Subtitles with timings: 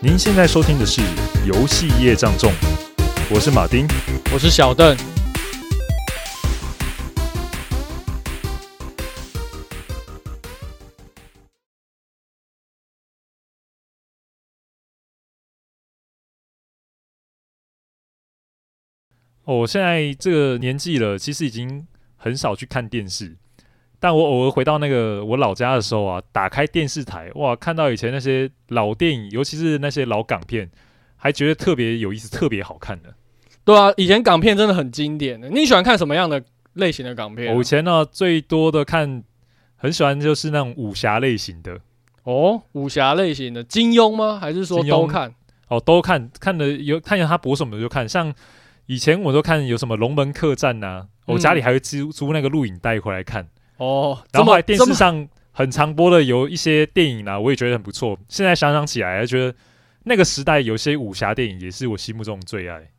[0.00, 1.00] 您现在收听的是
[1.44, 2.52] 《游戏业障重》，
[3.34, 3.84] 我是马丁，
[4.32, 4.96] 我是小邓。
[19.42, 23.36] 我现在这个年纪了，其实已经很少去看电视。
[24.00, 30.70] 但我偶尔回到那个我老家的时候啊，打开电视台，哇，看到以前那些老电影，尤其是那些老港片，
[31.16, 33.14] 还觉得特别有意思，特别好看的。
[33.64, 35.48] 对啊，以前港片真的很经典的。
[35.48, 36.42] 你喜欢看什么样的
[36.74, 37.54] 类型的港片啊？
[37.54, 39.22] 我以前呢，最多的看，
[39.76, 41.80] 很喜欢就是那种武侠类型的。
[42.22, 44.38] 哦，武侠类型的，金庸吗？
[44.40, 45.34] 还是说都看？
[45.68, 48.08] 哦，都看，看的有看见他播什么就看。
[48.08, 48.32] 像
[48.86, 53.48] 以前我都看有什么《龙门客栈》呐，我家里还会租租那个录影带回来看。
[53.78, 58.18] 哦，然后电视上很常播的有一些电影啊，我也觉得很不错。
[58.28, 59.56] 现在想想起来，觉得
[60.04, 62.90] 那个时代有些武侠电影也是我心目中的最爱。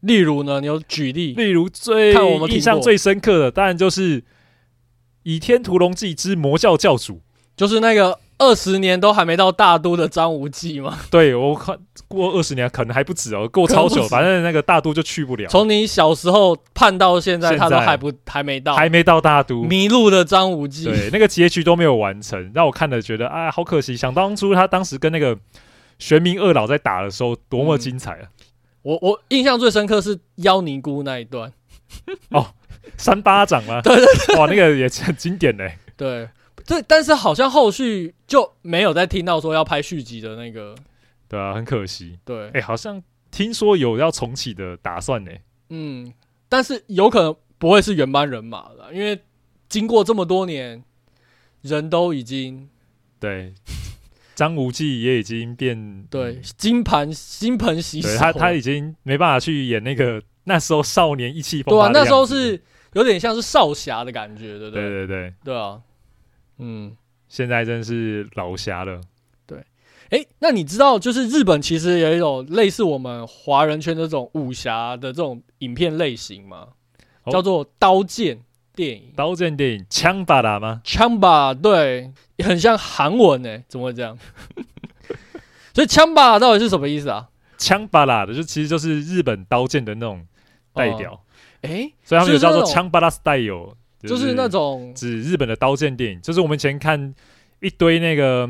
[0.00, 1.34] 例如呢，你有举例？
[1.34, 4.20] 例如最我们印象最深刻的，当然就是
[5.22, 7.14] 《倚天屠龙记之魔教教主》，
[7.56, 8.18] 就是那个。
[8.44, 10.98] 二十年都还没到大都的张无忌吗？
[11.10, 15.48] 对，我看过二十年，可能还不止哦，过超久，反正那个大都就去不了。
[15.48, 19.62] 从你小时候盼到现在，他都还不还没到，还没到大都。
[19.62, 23.96] 迷路的张无忌，对，那个结局都没有完成，让我看了觉得啊，好可惜。
[23.96, 25.36] 想当初他当时跟那个
[25.98, 28.22] 玄冥二老在打的时候，多么精彩啊！
[28.22, 28.28] 嗯、
[28.82, 31.50] 我我印象最深刻是妖尼姑那一段，
[32.30, 32.46] 哦，
[32.96, 33.80] 三巴掌吗？
[33.84, 35.70] 对对对，哇，那个也很经典的。
[35.96, 36.28] 对。
[36.64, 40.74] 这但是好像后续就没有再听到说要拍续集的那个，
[41.28, 42.18] 对啊，很可惜。
[42.24, 45.30] 对，哎，好像听说有要重启的打算呢。
[45.68, 46.12] 嗯，
[46.48, 49.20] 但是有可能不会是原班人马了，因为
[49.68, 50.82] 经过这么多年，
[51.60, 52.68] 人都已经
[53.20, 53.52] 对，
[54.34, 61.88] 张无忌也已经变对金盘金盆洗手，他他已经没办法去演那个 那时候少年意气风发。
[61.88, 62.62] 对啊，那时候是
[62.94, 64.82] 有点像是少侠的感觉，对不对？
[64.82, 65.80] 对对对，对啊。
[66.58, 66.96] 嗯，
[67.28, 69.00] 现在真是老侠了。
[69.46, 69.58] 对，
[70.10, 76.68] 哎、欸，那你知道，就是日本其实也有类似我们华人圈的这种武侠的这种影片类型吗？
[77.24, 78.40] 哦、叫做刀剑
[78.74, 79.12] 电影。
[79.16, 80.80] 刀剑电影，枪巴拉吗？
[80.84, 84.16] 枪巴，对，很像韩文诶，怎么会这样？
[85.74, 87.28] 所以枪巴到底是什么意思啊？
[87.58, 90.24] 枪巴拉的就其实就是日本刀剑的那种
[90.72, 91.24] 代表。
[91.62, 93.74] 哎、哦，欸、所以他们有叫做枪巴拉 style。
[94.08, 97.14] 就是那种指日本的刀剑电影，就是我们以前看
[97.60, 98.48] 一堆那个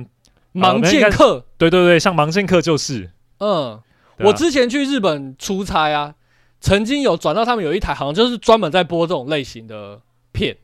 [0.54, 3.10] 盲剑客，对对对，像盲剑客就是。
[3.38, 3.82] 嗯，啊、
[4.18, 6.14] 我之前去日本出差啊，
[6.60, 10.00] 曾经有转到他们有一台，好像就是专门在播这种类型的
[10.32, 10.56] 片。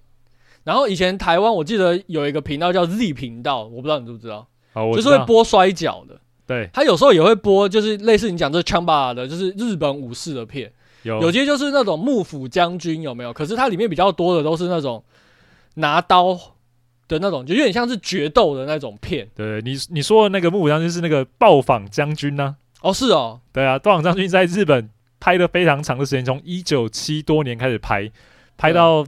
[0.65, 4.47] 然后以前台湾我记得有一个频道叫 Z 频道，我不知道你知不知道？
[4.75, 6.21] 哦、就是会播摔角的。
[6.47, 10.73] 对，他有时候也会播，就是类似你讲这枪霸的，就是日本武士的片。
[11.03, 13.33] 有，有些就是那种幕府将军有没有？
[13.33, 15.03] 可是它里面比较多的都是那种
[15.75, 16.35] 拿刀
[17.09, 19.29] 的那种，就有点像是决斗的那种片。
[19.35, 22.57] 对，你你说的那个幕府将军是那个暴坊将军呢？
[22.83, 28.11] 哦，是哦，对啊，暴坊将军在日本拍了非常长的时间，从一九七多年开始拍，
[28.59, 29.05] 拍到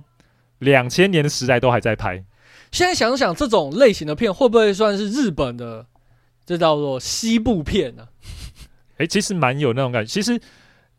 [0.59, 2.25] 两千年的时代都还在拍。
[2.71, 5.87] 现在想想，这种类型的片会不会算是日本的？
[6.45, 8.09] 这叫做西部片呢？
[8.95, 10.41] 哎、欸，其实蛮有那种感觉，其实。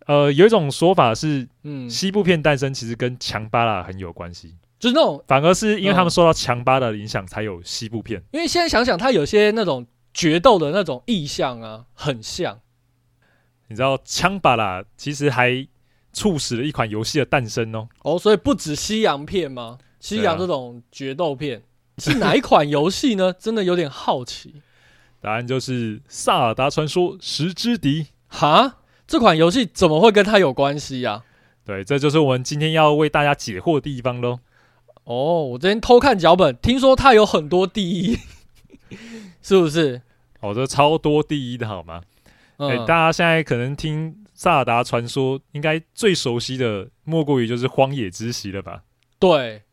[0.05, 8.21] 呃，有一种说法是，嗯，西部片诞生其实跟强巴拉很有关系，就是那种，反而是因为他们受到强巴拉的影响，才有西部片。
[8.31, 12.59] 因为现在想想，它有些那种决斗的那种意象啊，很像。
[13.69, 15.65] 你知道，强巴拉其实还
[16.11, 17.87] 促使了一款游戏的诞生哦。
[18.03, 19.77] 哦，所以不止西洋片吗？
[19.99, 21.63] 西洋这种决斗片、啊、
[21.97, 23.33] 是哪一款游戏呢？
[23.39, 24.61] 真的有点好奇。
[25.21, 28.79] 答案就是《萨尔达传说：十之笛》哈。
[29.07, 31.25] 这款游戏怎么会跟它有关系呀、啊？
[31.65, 34.39] 对，这就是我们今天要为大家解惑的地方喽。
[35.05, 38.17] 哦，我昨天偷看脚本，听说它有很多第一，
[39.41, 40.01] 是不是？
[40.39, 42.01] 哦，这超多第一的好吗？
[42.57, 48.83] 嗯、欸，大家现在可能听《萨达传说》，应该最熟悉的莫过于就是《荒野之息》了吧？
[49.19, 49.63] 对，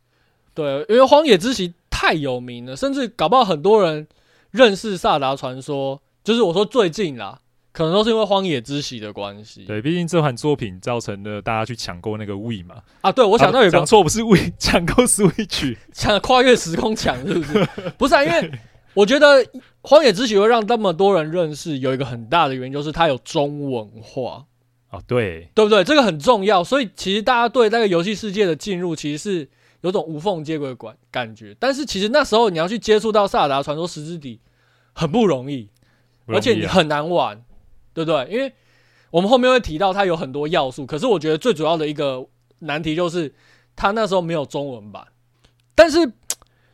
[0.54, 4.06] 对，因为《荒野之息》太有名了，甚至搞不好很多人
[4.50, 7.40] 认识《萨达传说》，就是我说最近啦。
[7.72, 9.64] 可能都是因为《荒野之息》的关系。
[9.64, 12.76] 对，毕竟这款作品造成了大家去抢购那个 Wii 嘛。
[13.00, 17.68] 啊，对，我想到有个讲错，不是 Wii， 抢购 Switch，抢跨越时空抢，是不是？
[17.96, 18.50] 不是啊，因为
[18.94, 19.44] 我觉得
[19.82, 24.44] 《荒野之息》会让那么多人认识，有一个很大的原因就是它有中文化。
[24.90, 25.84] 哦，对，对不对？
[25.84, 29.48] 这个很重要，所以其实大家对那个游戏世界的进入，其实是
[29.82, 31.56] 有种无缝接轨的感感觉。
[31.60, 34.40] 但是其实那时候你要去接触到《萨达传说：时之底》，
[34.92, 35.68] 很不容易。
[36.26, 37.40] 而且你很难玩，
[37.92, 38.28] 对不对？
[38.30, 38.52] 因为
[39.10, 42.26] 我们后面会提到它有很多要素，可是我觉得最主要的一个
[42.60, 43.34] 难题就是
[43.74, 45.06] 它那时候没有中文版。
[45.74, 46.12] 但是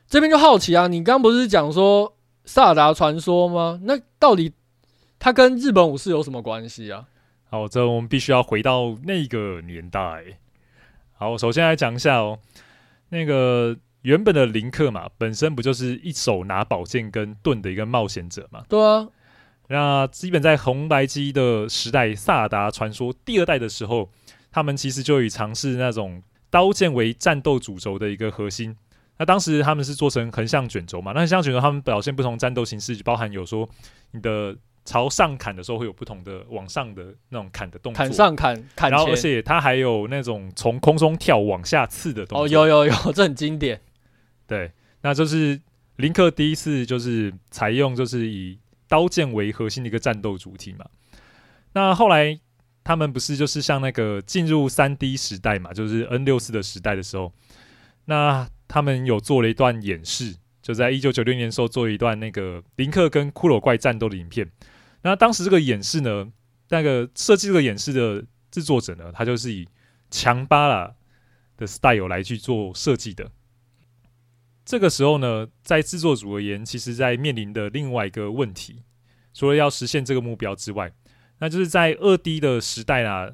[0.07, 2.11] 这边就好奇啊，你刚刚不是讲说
[2.45, 3.81] 《萨尔达传说》吗？
[3.85, 4.53] 那到底
[5.19, 7.07] 它跟日本武士有什么关系啊？
[7.49, 10.25] 好，这我们必须要回到那个年代。
[11.15, 12.39] 好，首先来讲一下哦，
[13.09, 18.65] 那个原本的林克嘛，本身不就是一手拿宝剑跟盾的一个冒险者嘛？
[18.69, 19.09] 对啊。
[19.69, 24.09] 那基本在红白机的时代，《萨达传说》第二代的时候，
[24.53, 28.77] 他们其实就已尝试那种刀剑为战斗主轴的一个核心。
[29.19, 31.11] 那当时他们是做成横向卷轴嘛？
[31.11, 33.69] 那横向卷轴他们表现不同战斗形式，包含有说
[34.13, 42.45] 你的朝上砍的时候会有不同的往上的那种砍的动作，砍上砍砍，然后而且它还有那种从空中跳往下刺的动作。
[42.45, 43.81] 哦，有有有，这很经典。
[44.47, 44.71] 对，
[45.03, 45.61] 那就是
[45.97, 48.57] 林克第一次就是采用就是以。
[48.89, 50.87] 刀剑为核心的一个战斗主题嘛，
[51.73, 52.39] 那后来
[52.85, 57.33] 他们不是就是像那个进入三 D 时代嘛，就是 N 六四的时代的时候，
[58.05, 64.51] 那他们有做了一段演示，就在一九九六年的时候做了一段那个林克跟骷髅怪战斗的影片。
[65.03, 66.31] 那当时这个演示呢，
[66.69, 69.69] 那个设计这个演示的制作者呢，他就是以
[70.11, 70.95] 强巴拉
[71.57, 73.31] 的 style 来去做设计的。
[74.67, 78.83] 这个时候呢，在制作组而言，其实在面临的另外一个问题，
[79.33, 80.93] 除了要实现这个目标之外，
[81.39, 83.31] 那就是在二 D 的时代啊，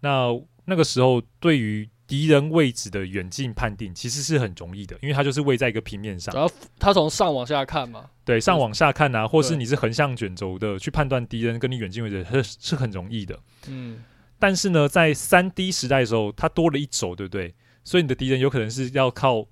[0.00, 0.28] 那
[0.66, 14.04] 那个时候对于敌人位置的远近判定其实是很容易的，因为它就是位在一个平面上，然后它从上往下看嘛，对，上往下看啊，或是你是横向卷轴的去判断敌人跟你远近位置是是很容易的，嗯，
[14.38, 17.54] 但是呢，在三 D 时代的时候，它多了一轴，对不对？
[17.82, 19.48] 所以你的敌人有可能是要靠。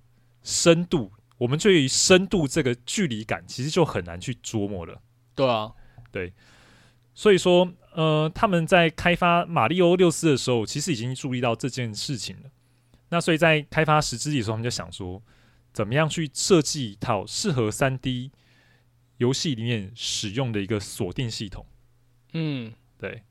[0.47, 5.01] 深度，我们对于深度这个距离感，其实就很难去琢磨了。
[5.35, 5.73] 对啊，
[6.13, 6.33] 对，
[7.15, 12.51] 所以说，呃，他们在开发马里欧六四的时候，其实已经注意到这件事情了。
[13.11, 15.23] 那所以在开发时之力的时候，他们就想说，
[15.73, 18.31] 怎么样去设计一套适合三 D
[19.19, 21.67] 游戏里面使用的一个锁定系统。
[22.33, 23.23] 嗯，对。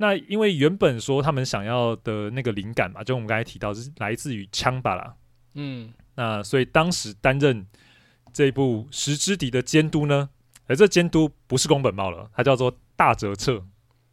[0.00, 5.16] 那因为原本说他们想要的那个灵感嘛，就我们刚才提到，是来自于枪吧啦。
[5.54, 7.64] 嗯，那所以当时担任
[8.32, 10.30] 这一部《石之敌》的监督呢，
[10.66, 13.64] 而这监督不是宫本茂了，他叫做大泽彻。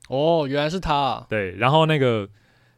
[0.10, 1.26] 哦，原来是他啊。
[1.28, 2.30] 对，然后那个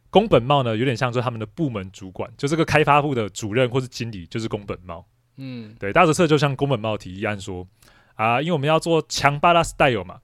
[0.08, 5.06] 宫本茂呢，有点像是他们的部门主管，就这个开发部的主任或是经理，就是宫本茂。
[5.36, 7.68] 嗯，对，大泽彻就像宫本茂提议案说
[8.14, 10.20] 啊，因为我们要做强巴拉 style 嘛，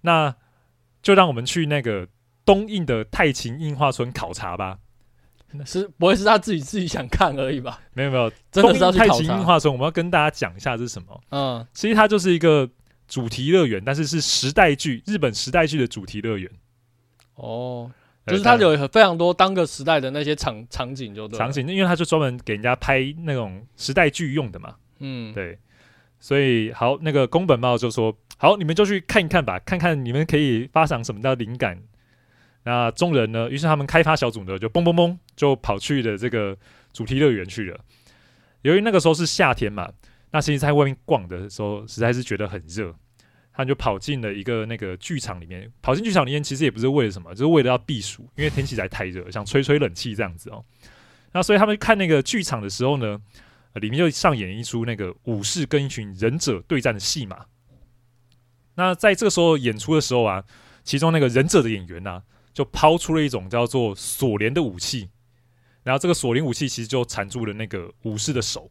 [0.00, 0.34] 那
[1.02, 2.08] 就让我们去那个
[2.46, 4.78] 东印的太秦印画村考察吧。
[5.64, 7.80] 是不会是他自己自己想看而已吧？
[7.94, 9.70] 没有没有，真的是要去考察。
[9.70, 11.20] 我们要跟大家讲一下这是什么。
[11.30, 12.68] 嗯，其实它就是一个
[13.08, 16.50] 主题乐园，但是是时代剧，日本时代剧的主题乐园。
[17.36, 17.90] 哦，
[18.26, 21.38] 就是它有非常多当个时代的那些场场景，就对。
[21.38, 24.74] 场景，因为它就专门给人家拍那种时代剧用的嘛。
[24.98, 25.58] 嗯，对。
[26.18, 31.78] 所以好，那个宫本茂就说：“好，你们就去看一看吧，看看你们可以发想什么的灵感。”
[32.66, 33.48] 那众人呢？
[33.48, 36.58] 于是他们开发小组呢，就嘣嘣嘣，就跑去了这个
[36.92, 37.78] 主题乐园去了。
[38.62, 39.88] 由于那个时候是夏天嘛，
[40.32, 42.92] 那其实在外面逛的时候，实在是觉得很热，
[43.52, 45.70] 他们就跑进了一个那个剧场里面。
[45.80, 50.64] 跑进剧场里面，其实也不是为了什么，就是为了要避暑，因为天气实在太热，想吹吹冷气这样子哦。
[51.32, 53.16] 那所以他们看那个剧场的时候呢，
[53.74, 57.46] 里面就上演一出那个武士跟一群忍者对战的戏码。
[58.74, 60.42] 那在这个时候演出的时候啊，
[60.82, 62.20] 其中那个忍者的演员呢、
[62.56, 65.10] 就抛出了一种叫做锁链的武器，
[65.82, 68.70] 然后这个锁链武器其实就缠住了那个武士的手。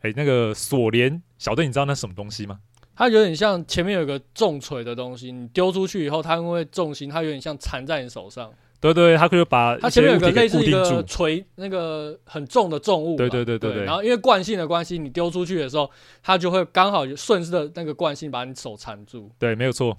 [0.00, 2.58] 哎，那个锁链，小邓，你知道那是什么东西吗？
[2.96, 8.52] 它有点像前面有一个重锤的东西，你丢出去以后，它因为重心，它有点像缠在你手上。
[8.80, 13.16] 对对，它可以把它前面有个类似一个锤，那个很重的重物。
[13.16, 13.84] 对对对对对。
[13.84, 15.88] 然后因为惯性的关系，你丢出去的时候，
[16.20, 19.30] 它就会刚好顺势的那个惯性把你手缠住。
[19.38, 19.96] 对，没有错。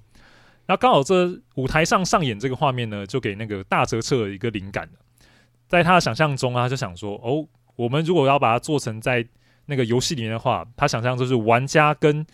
[0.68, 5.00] 那刚好这舞台上上演这个画面呢，就给那个大泽彻一个灵感了。
[5.68, 9.26] 在他的想象中啊，他就想说：哦，我们如果要把它做成在
[9.66, 12.26] 那个游戏里面的话，他想象就是玩家跟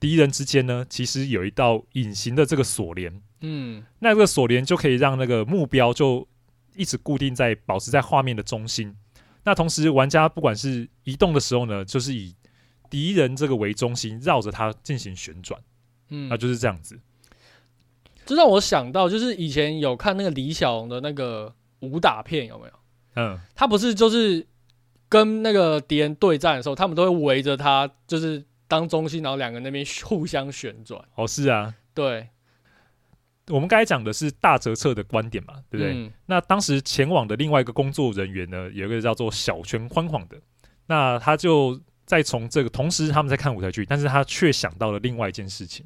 [0.00, 3.22] 敌人之间呢，其实有一道隐形的这个锁链。
[3.40, 6.26] 嗯，那这个锁链就可以让那个目标就
[6.74, 8.94] 一直固定在保持在画面的中心。
[9.44, 12.34] 那同时，玩家不管是移动的时候呢，就是以
[12.88, 15.60] 敌人这个为中心，绕着它进行旋转。
[16.08, 16.98] 嗯，那就是这样子。
[18.24, 22.72] 这让我想到，就是以前有看那个李小龙的那个武打片，有没有？
[23.16, 24.46] 嗯，他不是就是
[25.08, 31.00] 跟那个敌人对战的时候，他们都会围着他，就是当中心，然后两个那边 互相旋转。
[31.14, 32.28] 哦，是啊，对。
[33.48, 35.92] 我们刚才讲的是大泽策的观点嘛，对不对？
[35.94, 40.38] 嗯、那当时前往的另外一个工作人员呢，有一个叫做小泉宽晃的，
[40.86, 45.84] 那他就在从这个同时他们在看舞台剧，但是他却想到了另外一件事情。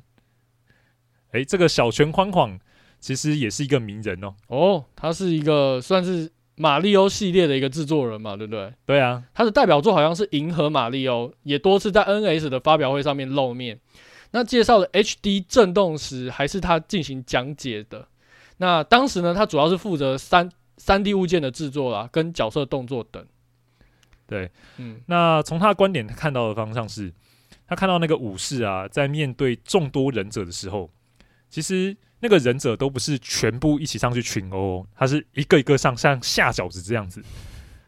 [1.32, 2.58] 诶，这个小泉宽晃
[3.00, 4.34] 其实也是一个名人哦。
[4.48, 8.72] 哦，他是一个算是马里欧系列的一个制作人嘛，对不对？
[8.86, 13.78] 对啊，他的代表作好像是《银河马里欧》，也多次在 NS 的发表会上面露面。
[14.30, 18.06] 那介绍的 HD 震动时，还是他进行讲解的。
[18.58, 23.24] 那当时呢，他主要是负责三三 D 物件的制作啦，跟角色动作等。
[24.26, 27.10] 对，嗯，那从他的观点看到的方向是，
[27.66, 30.90] 他看到那个武士啊，在面对众多忍者的时候，
[31.48, 37.22] 其实那个忍者都不是全部一起上去群殴，他是一个一个上，像下饺子这样子。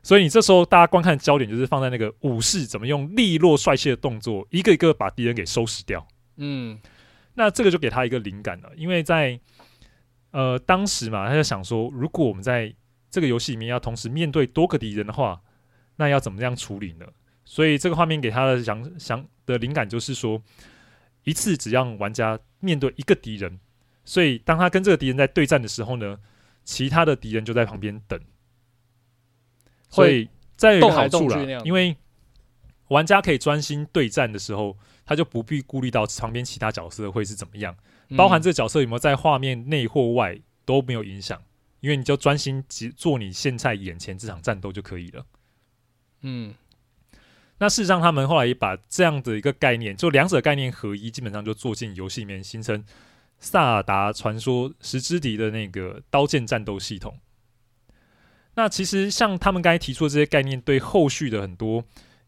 [0.02, 6.07] 所以你这时候大家观看的焦点就是放在那个武士怎么用利落帅气的动作，一个一个把敌人给收拾掉。
[6.37, 6.81] 嗯，
[7.35, 9.38] 那这个就给他一个灵感了，因为在
[10.31, 12.75] 呃当时嘛，他就想说，如果我们在
[13.11, 15.38] 这个游戏里面要同时面对多个敌人的话，
[15.97, 17.05] 那要怎么样处理呢？
[17.45, 20.40] 所以这个画面给他的想想的灵感就是说，
[21.25, 23.59] 一次只让玩家面对一个敌人，
[24.05, 26.19] 所以当他跟这个敌人在对战的时候呢，
[26.65, 28.21] 其他的敌人就在旁边等，
[29.89, 31.97] 所以再有好处了，因为
[32.89, 34.77] 玩家可以专心对战的时候。
[35.07, 37.77] 他就不必顾虑到旁边其他角色会是怎么样，
[38.17, 41.43] 包含这个角色有没有在画面内或外都没有影响，
[41.81, 42.65] 因为你就专心
[42.97, 45.27] 做你现在眼前这场战斗就可以了。
[46.21, 46.55] 嗯，
[47.61, 52.83] 那事实上他们后来也把这样的一个概念，就两者概念合一，基本上就做进游戏里面，形成
[53.38, 57.19] 《萨尔达传说：时之笛》的那个刀剑战斗系统。
[58.55, 61.85] 那其实像他们刚才提出的这些概念，对后续的很多。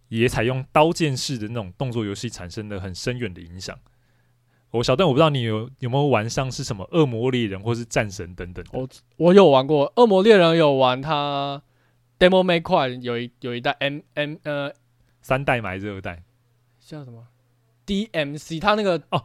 [0.08, 3.74] 也采用刀剑式的那种动作游戏，产生了很深远的影响。
[4.70, 8.62] 我小段我不知道你有有没有玩像是什么恶魔猎人或是战神等等。
[8.72, 8.86] 我
[9.16, 11.62] 我有玩过恶魔猎人，有玩它
[12.18, 14.70] Demo Maker 有一有一代 M M 呃
[15.22, 16.22] 三代还是二代
[16.78, 17.24] 叫什么
[17.86, 19.22] DMC，他那个哦。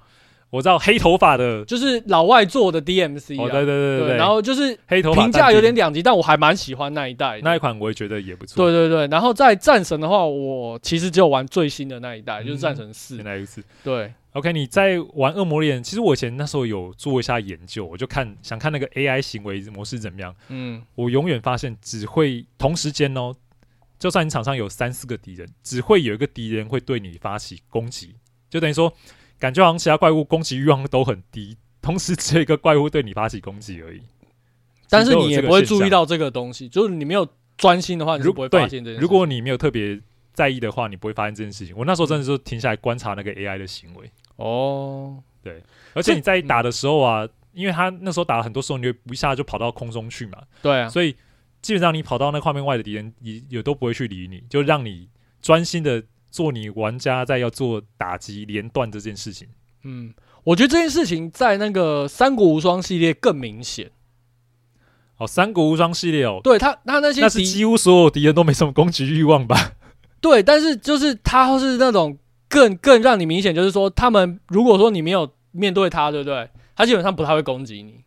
[0.49, 8.55] 我知道黑头发的，就是老外做的 DMC 啊，哦、对对对对，对，然后就是黑头发，评价有点两极，但我还蛮喜欢那一代，那一款我也觉得也不错。
[8.55, 13.17] 对对对，然后在战神的话，我其实只有玩最新的那一代，嗯、就是战神四。
[13.17, 13.61] 原来如此。
[13.83, 20.33] 对，OK，你在玩恶魔猎人，其实我以前那时候有做一下研究，我就看想看那个 AI 行为模式怎么样。
[20.47, 23.35] 嗯，我永远发现只会同时间哦，
[23.99, 28.15] 就算你场上有三四个敌人，只会有一个敌人会对你发起攻击，
[28.49, 28.93] 就等于说。
[29.39, 34.01] 感觉好像其他怪物攻击欲望都很低，同时只有一个怪物对你发起攻击而已。
[34.89, 38.99] 但是你也不会注意到这个东西，就是你没有专心的话，你就不会发现这件事。
[38.99, 40.01] 如果你没有特别
[40.33, 41.77] 在意的话，你不会发现这件事情。
[41.77, 44.09] 我那时候真的是停下来观察那个 AI 的行为。
[44.37, 45.61] 哦，对，
[45.93, 50.41] 而且你在打的时候啊，因为他那时候打了很多时候，你会一下就跑到空中去嘛。
[50.63, 51.15] 对啊，所以
[51.67, 55.09] 基本上你跑到那画面外的敌人也也都不会去理你，就让你
[55.41, 56.03] 专心的。
[56.29, 59.47] 做你玩家在要做打击连段这件事情，
[59.83, 63.89] 嗯，我觉得这件事情在那个《三国无双》系列更明显。
[65.17, 69.55] 哦，《三国无双》系列哦，对他，他那些那是几乎所有敌人都没什么攻击欲望吧？
[70.19, 72.15] 对，但是就是他是那种
[72.49, 76.47] 更更让你明显，就是说他们如果说你没有面对他，对不对？
[76.75, 78.03] 他基本上不太会攻击你，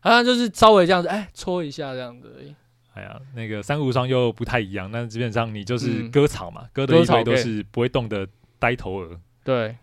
[0.00, 2.54] 好像就是稍微这样子，哎，戳一下这样子而已。
[2.94, 8.24] 哎呀，那个三国无双又不太一样，那基本上你就是割草嘛，嗯、割的一堆都是不会动的
[8.60, 9.18] 呆头鹅。
[9.42, 9.76] 对，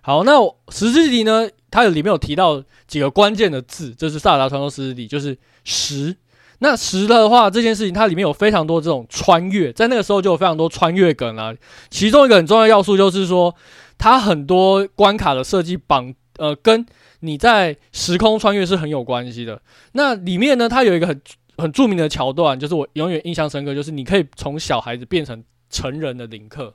[0.00, 0.32] 好，那
[0.70, 1.46] 十字题呢？
[1.70, 6.16] 它有里面有提到几个关键的字，这、就是萨达传说十字题，就是十。
[6.60, 11.54] 那十的话，这件事情它里面有非常多这种穿越，在那个时候就有非常多穿越梗啊。
[11.90, 13.54] 其中一个很重要的要素就是说，
[13.98, 16.86] 它很多关卡的设计绑呃，跟
[17.20, 19.60] 你在时空穿越是很有关系的。
[19.92, 21.20] 那里面呢，它有一个很。
[21.60, 26.74] 很著名的桥段，就是我永远印象深刻，就是你可以从小孩子变成成人的林克，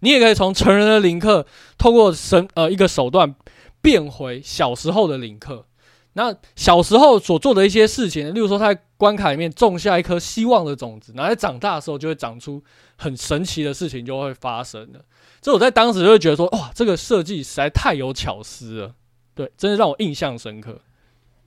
[0.00, 1.46] 你也可以从成人的林克
[1.78, 3.34] 透过神呃一个手段
[3.80, 5.64] 变回小时候的林克。
[6.14, 12.60] 那小时候所做的一些事情，例如说他在关卡里面种下一颗希望的种子，然后在长大的时候就会长出
[12.96, 15.00] 很神奇的事情就会发生了。
[15.40, 18.94] 这我在当时就会觉得说，哇，这个设计实在太有巧思了，
[19.34, 20.80] 对，真的让我印象深刻。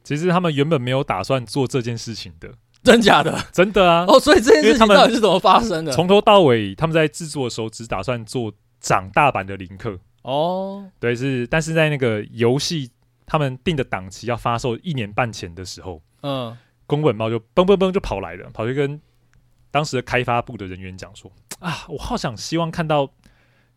[0.03, 2.51] 其实他们原本没有打算做这件事情的，
[2.83, 3.37] 真假的？
[3.51, 4.05] 真的啊！
[4.07, 5.91] 哦，所以这件事情到底是怎么发生的？
[5.91, 9.99] 从头到尾，他们在制作的时候只打算做长大版的林克。
[10.23, 12.89] 哦，对，是，但是在那个游戏
[13.25, 18.99] 他们定的档期要发售一年半前的时候，嗯，宫本茂就蹦蹦蹦就跑来了，跑去跟
[19.69, 23.09] 当时的开发部的人员讲说：“啊，我好想希望看到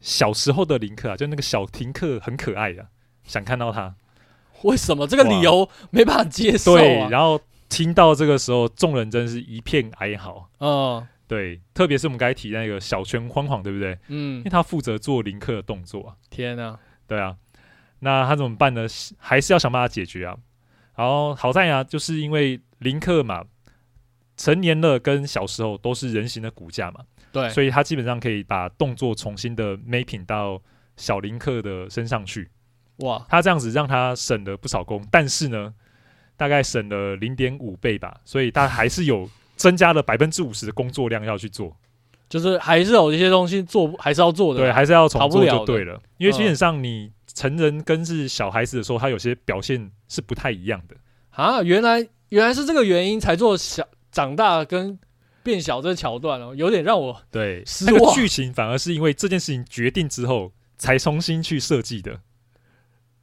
[0.00, 2.88] 小时候的林克啊，就那个小停克很可爱的，
[3.24, 3.94] 想看到他。
[4.64, 6.80] 为什么这个理由没办法接受啊？
[6.80, 10.48] 对，然后听到这个时候，众人真是一片哀嚎。
[10.58, 13.98] 嗯，对，特别是我们刚才提那个小泉晃晃，对不对？
[14.08, 16.16] 嗯，因为他负责做林克的动作啊。
[16.30, 17.36] 天啊，对啊，
[18.00, 18.86] 那他怎么办呢？
[19.18, 20.36] 还是要想办法解决啊。
[20.96, 23.44] 然后好在啊，就是因为林克嘛，
[24.36, 27.00] 成年了跟小时候都是人形的骨架嘛，
[27.32, 30.62] 对，所以他基本上可以把动作重新的 mapping 到
[30.96, 32.48] 小林克的身上去。
[32.98, 35.74] 哇，他这样子让他省了不少工，但是呢，
[36.36, 41.76] 大概省了零点五倍吧，所以他还是有增加了百分之五十的工作量要去做，
[42.28, 50.94] 就是还是有一些东西做，还是要做的，对，还是要重做就对了，了因为基本上你成人跟是小孩子的时候，他有些表现是不太一样的。
[51.30, 54.96] 啊，原来原来是这个原因才做小长大跟
[55.42, 62.20] 变小这个桥段哦，有点让我对那个剧情反而是因为这件事情决定之后才重新去设计的。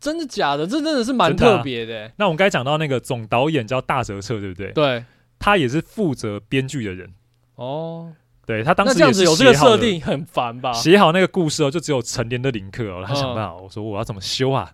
[0.01, 0.65] 真的假的？
[0.65, 2.11] 这真的是蛮特别的、欸啊。
[2.17, 4.71] 那我们刚才讲到那个总导演叫大泽彻，对不对？
[4.71, 5.05] 对，
[5.37, 7.13] 他也是负责编剧的人。
[7.55, 8.11] 哦，
[8.47, 10.73] 对他当时那这样子有这个设定很烦吧？
[10.73, 13.55] 写好那个故事哦，就只有成年的林克哦，他想办法。
[13.55, 14.73] 我说我要怎么修啊？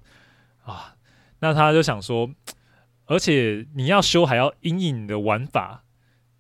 [0.64, 0.96] 啊，
[1.40, 2.30] 那他就想说，
[3.06, 5.84] 而且你要修还要因应你的玩法，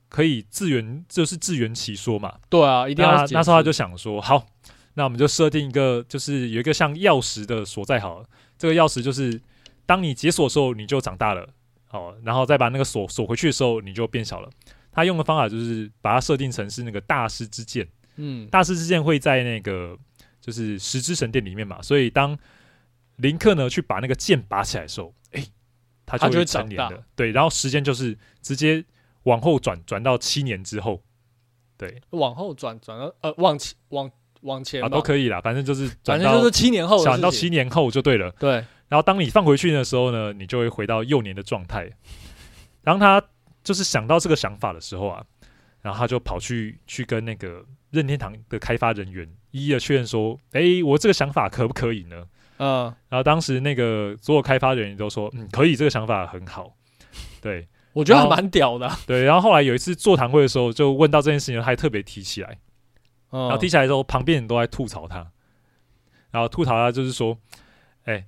[0.08, 2.36] 可以自圆，就是自圆其说嘛。
[2.50, 3.12] 对啊，一定要。
[3.12, 4.46] 那那时候他就想说，好，
[4.94, 8.26] 那我们就设定一个，就是有一个像钥匙的所在好了。
[8.58, 9.40] 这个钥匙就是，
[9.86, 11.48] 当你解锁的时候，你就长大了，
[11.92, 14.50] 哦，然后再把那个锁锁回去的时候，你就变小了。
[14.92, 19.96] 他用的方法就是把它设定成是那个大师之剑，嗯，大师之剑会在那个
[20.42, 22.36] 就是十之神殿里面嘛，所以当
[23.18, 25.46] 林克呢去把那个剑拔起来的时候，哎，
[26.06, 28.84] 他就会成年了，对，然后时间就是直接
[29.24, 31.04] 往后转，转到七年之后，
[31.78, 34.12] 对，往后转转到呃往前往。
[34.48, 38.32] 往前啊，都可以啦，反正就是，反正就是七年后，转到七年后就对了。
[38.40, 38.54] 对，
[38.88, 41.88] 然后当你放回去的时候呢，你就会回到幼年的状态。
[42.84, 43.22] 当他
[43.64, 45.22] 就是想到这个想法的时候啊，
[45.82, 52.24] 然后他就跑去去跟那个任天堂的开发人员一一的确认说：“哎，我这个想法可不可以呢？”
[52.60, 56.74] 嗯，然后当时那个所有开发人员都说：“嗯，可以，这个想法很好。
[57.42, 58.90] ”对，我觉得还蛮屌的。
[59.06, 62.58] 对，然后后来有一次座谈会的时候，就问到这件事情，他还特别提起来。
[63.30, 65.28] 然后踢起来之后，旁边人都在吐槽他，
[66.32, 67.38] 然后吐槽他就是说
[68.06, 68.26] ：“哎，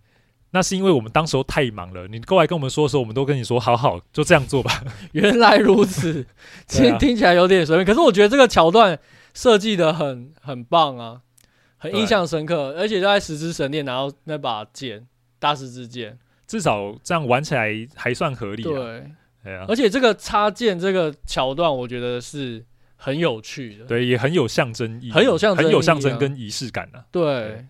[0.52, 4.84] 那是因为我们当时候太忙了，你过来跟我们说的时候，我们都跟你说好好就这样做吧。
[5.14, 6.26] ”原来如此，
[6.68, 9.00] 其实听起来有点随便，可是我觉得这个桥段
[9.34, 11.22] 设计的很很棒啊，
[11.78, 15.08] 很印象深刻，而且在十之神殿拿到那把剑，
[15.40, 18.64] 大师之剑，至少这样玩起来还算合理。
[18.64, 19.10] 对，
[19.68, 22.66] 而且这个插剑这个桥段，我觉得是。
[23.02, 27.06] 很有趣的，对，也很有象征意义，很有象征，很有象征跟仪式感呢、啊。
[27.10, 27.66] 对，对，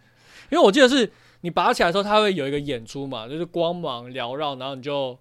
[0.50, 1.10] 因为我记得是
[1.42, 5.18] 你拔起来的时候，它会有一个演出嘛，就是光芒缭绕，然后你就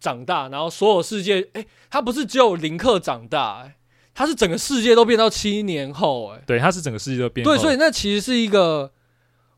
[0.00, 3.70] 长大，然后所有世界，哎、欸，它不是只有林克长大、
[4.14, 7.44] 它是整个世界都变到七年后、欸，哎，对，它是整个世界都变。
[7.44, 8.90] 对，所以那其实是一个，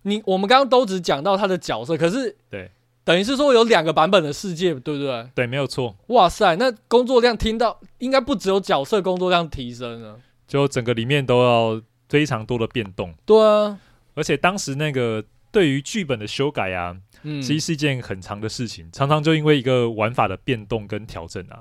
[0.02, 2.70] 你我们刚刚都只讲到他的角色，可是对。
[3.04, 5.28] 等于是说有两个版本的世界，对不对？
[5.34, 5.96] 对，没有错。
[6.08, 13.12] 哇塞，那工作量听到应该不只有角色工作量提升了，就整个里面都要非常多的变动。
[13.26, 13.76] 对啊，
[14.14, 21.58] 而且当时那个对于剧本的修改啊，嗯，其实是一件很长的事情，常常就因为一个玩法的变动跟调整啊，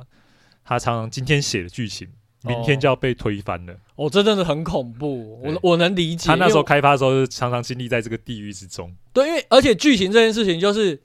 [0.63, 2.07] 他常常今天写的剧情，
[2.43, 3.75] 明天就要被推翻了。
[3.95, 6.27] 哦，这真的很恐怖，我我能理解。
[6.27, 8.95] 他那时候开发的时候，常常经历在这个地狱之中。
[9.11, 11.01] 对，因为而且剧情这件事情就是。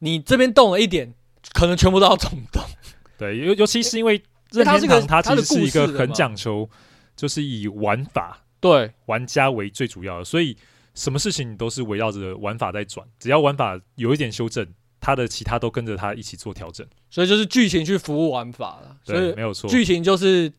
[0.00, 1.14] 你这边动了一点，
[1.52, 2.62] 可能全部都要重动。
[3.16, 6.68] 对，尤尤其是因为任天堂，它其实是一个很讲求，
[7.16, 10.56] 就是以玩法对玩家为最主要的，所以
[10.94, 13.06] 什么事情你都是围绕着玩法在转。
[13.18, 14.66] 只要玩法有一点修正，
[15.00, 16.86] 它的其他都跟着它一起做调整。
[17.10, 18.96] 所以就是剧情去服务玩法了。
[19.04, 19.70] 对，所以没有错。
[19.70, 20.52] 剧情就是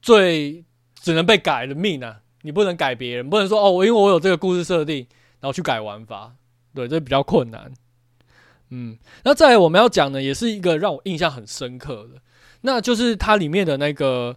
[0.00, 0.64] 最
[1.00, 2.20] 只能被改的命啊！
[2.42, 5.06] 你不能改别人，不能说哦，我因为我有这个故事设定，
[5.40, 6.34] 然后去改玩法。
[6.74, 7.72] 对，这比较困难。
[8.70, 12.20] 嗯，那再来我们要讲的也是一个让我印象很深刻的，
[12.62, 14.36] 那就是它里面的那个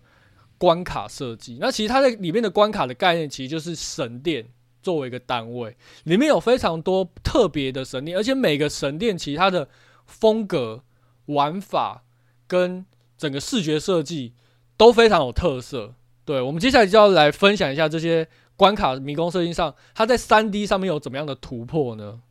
[0.58, 1.58] 关卡设计。
[1.60, 4.48] 那其实它在里面的关卡的概念，其实就是神殿
[4.84, 9.68] 作为一个单位，里面有非常多特别的神殿，而且每个神殿其他的
[10.06, 10.84] 风格、
[11.26, 12.04] 玩法
[12.46, 12.86] 跟
[13.18, 14.34] 整个视觉设计
[14.78, 15.96] 都非常有特色。
[16.24, 22.22] 对，我们接下来就要来分享一下这些关卡迷宫设计上，它在三 D 上面有怎么样的突破呢？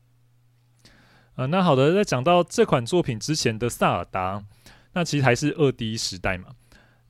[1.38, 4.44] 啊、呃，那好的，在讲到这款作品之前的萨尔达，
[4.94, 6.48] 那其实还是二 D 时代嘛。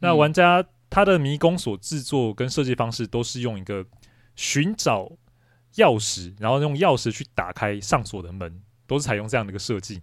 [0.01, 3.87] 那玩家他的迷宫所制作跟设计方式都是用一个
[4.37, 5.11] 寻找
[5.77, 10.03] 钥匙，然后用钥匙去打开上锁的门，都是采用这样的一个设计。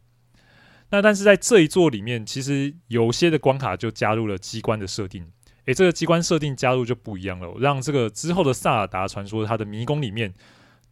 [0.89, 5.31] 那但是在这一座里面，其实有些的关卡就加入了机关的设定。
[5.65, 10.33] 诶，这个机关设定加入就不一样了，让这个之后的萨尔达传说它的迷宫里面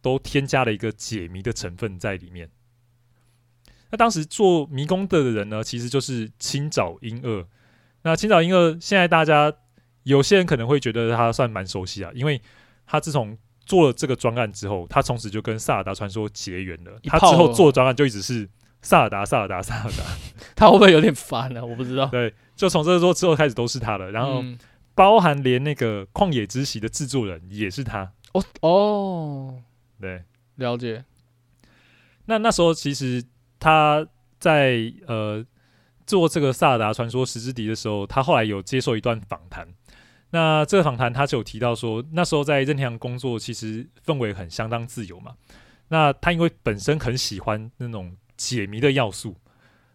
[0.00, 2.48] 都添加了一个解谜的成分在里面。
[3.94, 7.46] 那当时做迷宫的人呢，其实就是青沼英二。
[8.02, 9.52] 那青沼英二现在大家
[10.02, 12.42] 有些人可能会觉得他算蛮熟悉啊，因为
[12.88, 16.98] 他自从做了这个专案之后，他从此就跟萨尔达传说结缘了。
[17.04, 18.48] 他之后做专案就一直是
[18.82, 20.02] 萨尔达，萨尔达，萨尔达。
[20.56, 21.64] 他会不会有点烦呢？
[21.64, 22.06] 我不知道。
[22.06, 22.34] 对。
[22.56, 24.42] 就从这个时候之后开始都是他的，然后
[24.96, 28.12] 包含连那个旷野之息的制作人也是他。
[28.32, 29.62] 哦哦，
[30.00, 30.24] 对，
[30.56, 31.04] 了解。
[32.26, 33.22] 那那时候其实
[33.64, 34.06] 他
[34.38, 35.42] 在呃
[36.06, 39.66] 做这个萨达传说时之笛的时候，他后来有接受一段访谈。
[40.32, 45.34] 那这个访谈他就有提到说，那时候在任天堂工作其实氛围很相当自由嘛。
[45.88, 49.34] 那他因为本身很喜欢那种解谜的要素，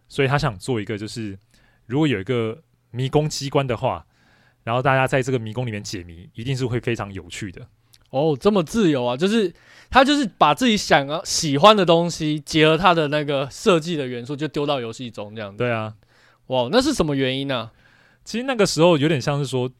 [0.08, 1.38] 所以他想做一个就是。
[1.86, 4.06] 如果有一个迷宫机关的话，
[4.62, 7.66] 然后大家在这个迷宫里面解谜，一定是会非常有趣的。
[8.10, 9.16] 哦，这么自由啊！
[9.16, 9.52] 就是
[9.90, 15.58] 他就是把自己想要喜欢的东西，结合他的那个设计的元素，就丢到游戏中这样子。
[15.58, 15.94] 对啊，
[16.48, 17.72] 哇，那是什么原因呢、啊？
[18.24, 19.70] 其实那个时候有点像是说，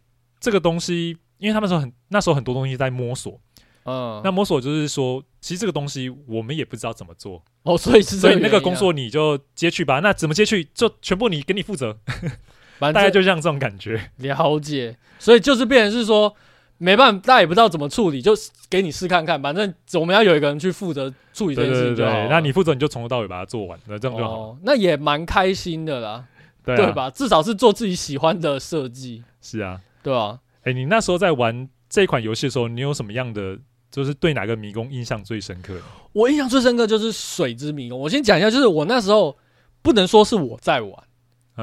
[0.41, 3.41] 这个东西，因为他们说很那时候很多东西在摸索。
[3.85, 10.01] 嗯，那摸索就是说，其实这个东西我们也不知道怎么做哦，所以是、啊、所以那个工作你就接去吧。
[10.01, 10.69] 那怎么接去？
[10.75, 11.99] 就全部你给你负责，
[12.79, 14.11] 大概就像这种感觉。
[14.17, 16.37] 了解，所以就是变成是说，
[16.83, 18.33] 没办法，大家也不知道怎么处理，就
[18.71, 19.41] 给你试看看。
[19.41, 22.11] 反正我们要有一个人去负责处理这件事情就好。
[22.11, 24.59] 对对对，那你负责你就从头到尾把它做完，那这样就好、哦。
[24.63, 26.25] 那也蛮开心的啦，
[26.65, 27.11] 对，啊、对吧？
[27.11, 29.23] 至少是做自己喜欢的设计。
[29.43, 30.39] 是啊，对啊。
[30.63, 33.59] 哎、欸，你那时候在玩这款游戏的时候，你有什么样的？
[33.91, 35.77] 就是对哪个迷宫印象最深刻？
[36.13, 37.99] 我印象最深刻就是水之迷宫。
[37.99, 39.37] 我先讲一下，就是我那时候
[39.83, 40.93] 不能说是我在玩，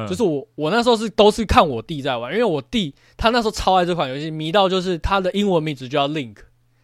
[0.05, 6.36] 嗯、就是我我那时候是都是看我弟在玩，因为我弟他那时候超爱这款游戏，迷到就是他的英文名字就叫 Link，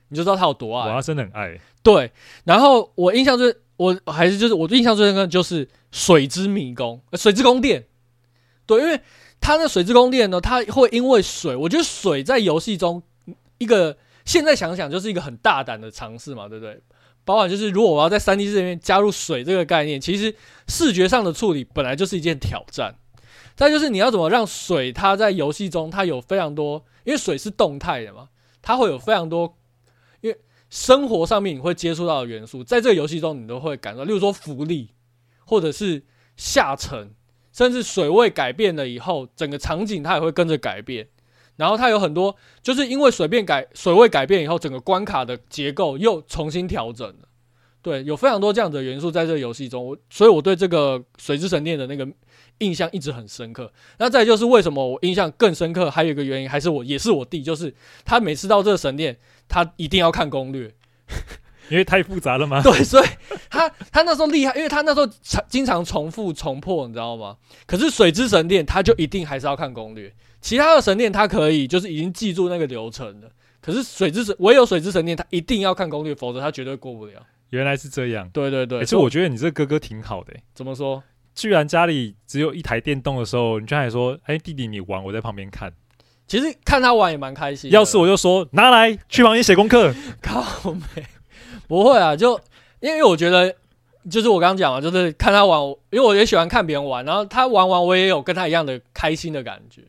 [0.09, 0.89] 你就知道他有多爱。
[0.89, 1.59] 哇，他真的很爱。
[1.83, 2.11] 对，
[2.45, 7.85] 然后我印象最我还是就是我印象最深刻就是水之迷宫，水之宫殿。
[8.65, 8.99] 对，因为
[9.39, 13.03] 他那水之宫殿呢，他会因为水，我觉得水在游戏中
[13.57, 13.97] 一个。
[14.25, 16.81] 现在想想，就是一个很大胆的尝试嘛，对不对？
[17.25, 20.33] 包含就是，如果我要在三 D 世界里面加入水这个概念，其实
[20.69, 22.95] 视觉上的处理本来就是一件挑战。
[23.55, 28.29] 再就是你要怎么让水它在游戏中它有非常多，因为水是动态的嘛，
[28.61, 29.57] 它会有非常多，
[30.21, 30.37] 因为
[30.69, 34.89] 生活上面你会接触到的元素，在这个游戏中你都会感受到，例如说浮力，
[35.45, 36.03] 或者是
[36.35, 37.13] 下沉，
[37.51, 41.07] 甚至水位改变了以后，整个场景它也会跟着改变。
[41.55, 47.27] 然后它有很多，就是因为水变改水位改变以后，整个关卡的结构又重新调整了。
[47.83, 52.07] 对，有非常多这样的元素在这个游戏中，我所以我对这个水之神殿的那个
[52.59, 53.69] 印象一直很深刻。
[53.99, 59.17] 那再就是为什么我印象更深刻，还有一个原因，还是我也是我弟，就是他每次到这个神殿，
[59.49, 60.73] 他一定要看攻略，
[61.69, 62.61] 因为太复杂了吗？
[62.63, 63.07] 对，所以
[63.49, 67.35] 他他那时候厉害，因为他那时候常经常重复重破，你知道吗？
[67.67, 70.13] 可是水之神殿他就一定还是要看攻略。
[70.39, 73.29] 其他的神殿他可以就是已经记住那个流程了，
[73.61, 77.13] 可是水之神唯有水之神殿他一定要看攻略，否则他绝对过不了。
[77.57, 78.79] 原来是这样，对对对。
[78.79, 80.33] 其实我觉得你这个哥哥挺好的。
[80.55, 81.03] 怎么说？
[81.35, 85.71] 居然家里只有一台电动的时候，你居然还说：“哎，弟弟你玩，我在旁边看。”
[86.27, 87.69] 其实看他玩也蛮开心。
[87.69, 89.93] 要是我就说拿来去旁边写功课。
[90.21, 91.03] 靠没？
[91.67, 92.39] 不会啊，就
[92.79, 93.55] 因为我觉得
[94.09, 95.61] 就是我刚刚讲了，就是看他玩，
[95.91, 99.81] 因为我也喜欢看别人玩，然后他玩完我也有跟他一样的开心的感觉。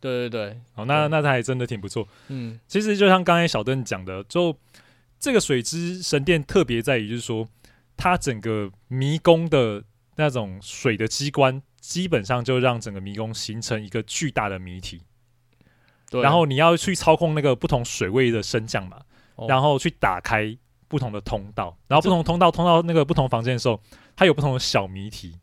[0.00, 2.06] 对对对，好，那那他还真的挺不错。
[2.28, 4.56] 嗯，其实就像刚才小邓讲的，就
[5.20, 7.46] 这个水之神殿特别在于，就是说
[7.96, 9.84] 它整个迷宫的
[10.16, 15.02] 那种水的机关，基本上就让整个迷宫形成一个巨大的谜题。
[16.10, 19.00] 对，然后你要去操控那个不同水位的升降嘛，
[19.36, 20.56] 哦、然后去打开
[20.88, 23.80] 不同的通道，然后不同通道通到那个不同房间的时候，
[24.16, 25.38] 它有不同的小谜题。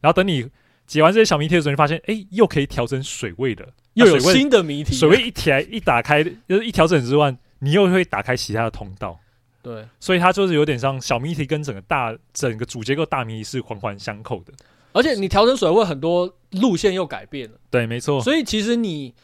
[0.00, 0.50] 然后等你
[0.86, 3.72] 解完这些小谜题的时候，你发现，哎，又可以调整水位的。
[3.94, 9.18] 又有新的谜题，水位一调一打开，就是一调整之外，你又会打开其他的通道。
[9.62, 14.52] 对，所以它就是有点像小谜题跟整个大整个主结构大谜题是环环相扣的。
[14.92, 17.58] 而且你调整水位，很多路线又改变了。
[17.70, 18.20] 对，没错。
[18.20, 19.14] 所以其实你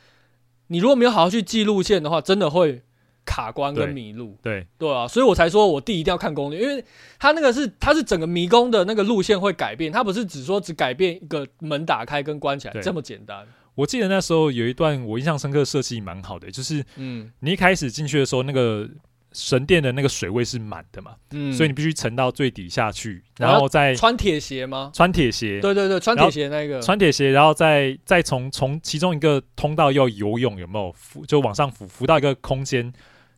[0.68, 2.82] 你如果没有好好去记路线的话，真的会
[3.26, 4.36] 卡关跟迷路。
[4.42, 6.82] 对对啊，所以我才说我弟一定要看攻略，因为
[7.18, 13.46] 他那个是他是整个迷宫的那个路线会改变，他不是只说只改变一个门打开跟关起来这么简单。
[13.80, 18.86] 我记得那时候有一段我印象深刻的设计蛮好的，就是嗯，你一开始进去的时候，那个
[19.32, 24.90] 神殿的那个水位是满的嘛，嗯，所以你必须沉到最底下去，然后再穿铁鞋吗？
[24.92, 32.92] 穿铁鞋，对对对，穿铁鞋那个，穿铁鞋，然后再再从从其中一个通道要游泳，有没有浮就往上浮，浮到一个空间，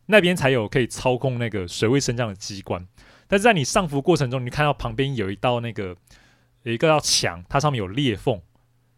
[0.07, 2.85] 那边才有可以操控那个水位升降的机关。
[3.29, 5.95] 但是在你上浮过程中，你看到旁边有一道那个
[6.63, 8.41] 有一个道墙，它上面有裂缝。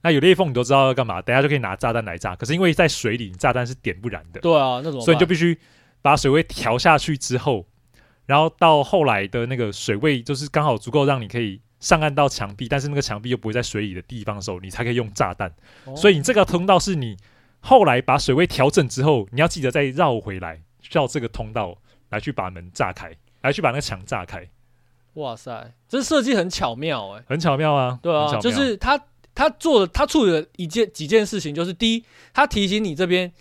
[0.06, 1.20] 那有裂缝，你都知道要干嘛？
[1.20, 2.36] 等下就可以拿炸弹来炸。
[2.36, 4.40] 可是因为在水里，炸弹是点不燃的。
[4.40, 5.60] 对啊，那种，所以你就必须
[6.04, 7.66] 把水位调下去之后，
[8.28, 15.52] 然后到后来的那个水位就是刚好足够让你可以上岸到墙壁，但是那个墙壁又不会在水里的地方的时候，你才可以用炸弹。
[15.86, 17.18] 哦、所以你这个通道是你
[17.62, 21.76] 后来把水位调整之后，你要记得再绕回来，绕这个通道
[22.10, 24.48] 来去把门炸开，来去把那个墙炸开。
[25.16, 27.98] 哇塞，这设计很巧妙哎、欸，很巧妙啊！
[28.04, 29.02] 对啊，就是它。
[29.36, 33.32] 他做的，他处理了一件几件事情，就是第一，他提醒你这边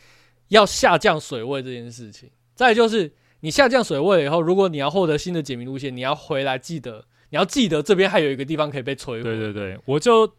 [0.49, 9.23] 要下降水位这件事情；再就是你下降水位以后，如果你要获得新的解谜路线，你要回来记得，你要记得这边还有一个地方可以被摧毁。
[9.23, 10.35] 对对对，我就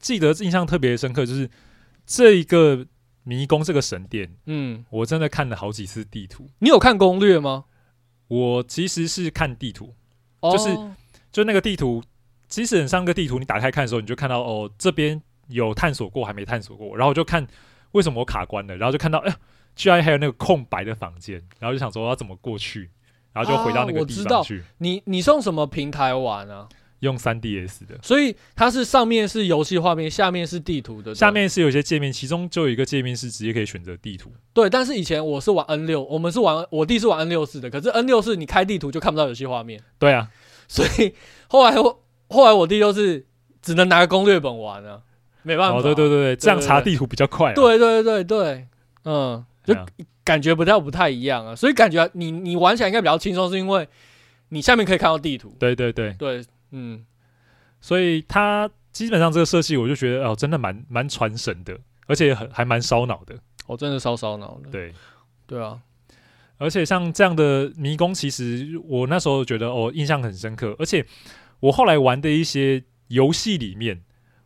[0.00, 1.48] 记得印象特别深刻，就是
[2.04, 2.84] 这一个
[3.22, 6.48] 迷宫这个神殿，嗯，我真的看了好几次地图。
[6.58, 7.66] 你有看攻略吗？
[8.26, 9.94] 我其实是看地图，
[10.40, 10.96] 就是、哦、
[11.30, 12.02] 就那个地图。
[12.52, 16.94] 其实你上个地图，你打开看的时候，你就看到哦，这边有探索过，还没探索过。
[16.94, 17.46] 然后我就看
[17.92, 19.36] 为什么我卡关了，然后就看到哎呀，
[19.74, 22.90] 居然还有那个空白的房间，然后就想说我要怎么过去，
[23.32, 24.58] 然后就回到那个地方去。
[24.58, 26.68] 啊、你你是用什么平台玩啊？
[27.00, 31.14] 用 3DS 的，所以它是上面是游戏画面，下面是地图的。
[31.14, 34.30] 下面是有一些界面，其中就有一个界面是直接可以选择地图。
[34.52, 39.82] 对，但是以前我是玩 N 六，我们是玩我弟是玩 N 六四的，可是 N 六四你开地图就看不到游戏画面。
[39.98, 40.28] 对啊，
[40.68, 41.14] 所以
[41.48, 42.01] 后来我。
[42.32, 43.24] 后来我弟就是
[43.60, 45.00] 只能拿个攻略本玩了，
[45.42, 45.78] 没办法。
[45.78, 47.52] 哦，对对对对，这样查地图比较快。
[47.52, 48.66] 对对对对，
[49.04, 49.72] 嗯，就
[50.24, 51.54] 感觉不太不太一样啊。
[51.54, 53.86] 所以感觉你你玩起来应该比较轻松，是因为
[54.48, 55.54] 你下面可以看到地图。
[55.60, 57.04] 对对对对，嗯，
[57.80, 63.36] 所以它基本上这个设计，我就觉得哦，真的蛮蛮传神的，而且很还蛮烧脑的。
[63.66, 64.70] 哦，真的烧烧脑的。
[64.70, 64.92] 对
[65.46, 65.78] 对啊，
[66.58, 71.04] 而且像这样的迷宫，其实我那时候觉得哦，印象很深刻，而且。
[71.62, 74.02] 我后来玩的一些游戏里面，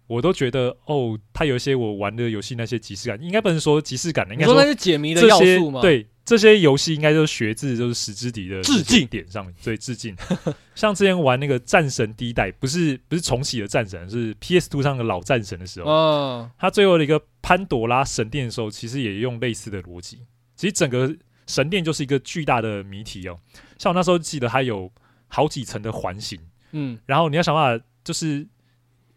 [0.06, 5.80] 我都觉得哦，它有一些我玩的游戏那些即视感，应该不能说即视感的，应该说那些解谜的要素吗？
[5.80, 10.14] 对，这些游戏应该都是学自就是石之笛的致敬点上面，所以致敬。
[10.76, 20.18] 像之前玩那个战神第一代，不是不是重启的战神，是 PS Two 上的老战神的时候，嗯，它最后的一个潘朵拉神殿的时候，其实也用类似的逻辑。
[20.54, 23.38] 其实整个神殿就是一个巨大的谜题哦。
[23.78, 24.92] 像我那时候记得它有
[25.28, 26.38] 好几层的环形。
[26.78, 28.46] 嗯，然后你要想办法，就是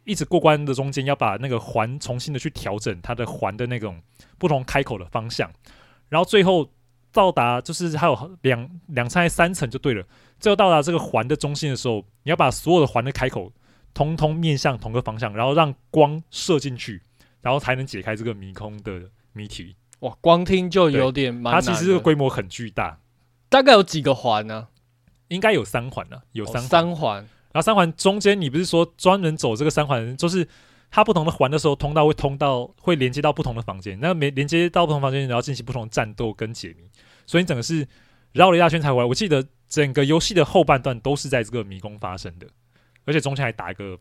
[0.05, 4.01] 一直过关的中间，要把那个环重新的去调整它的环的那种
[4.37, 5.51] 不同开口的方向，
[6.07, 6.69] 然后最后
[7.11, 10.05] 到达，就是还有两两层还三层就对了。
[10.39, 13.51] 最后到达这个环的中心的时候，你要把所有的环的开口
[13.93, 17.01] 通通面向同个方向，然后让光射进去，
[17.41, 19.01] 然后才能解开这个迷宫的
[19.33, 19.75] 谜题。
[19.99, 21.53] 哇，光听就有点蛮难。
[21.55, 22.97] 它其实这个规模很巨大，
[23.49, 24.69] 大概有几个环呢？
[25.27, 26.63] 应该有三环呢，有三环。
[26.63, 27.27] 哦，三环。
[27.51, 30.47] 然后三环中间，你不是说专门走这个三环，就是
[30.91, 36.87] 它不同的环的时候，通道会通到会连接到不同的房间，那没连接到不同房间，然后进行不同的战斗跟解谜，
[37.25, 37.87] 所以你整个是
[38.33, 39.05] 绕了一大圈才回来。
[39.05, 42.47] 我记得整个游戏的后半段都是在这个迷宫发生的，
[43.05, 43.97] 而且中间还打一个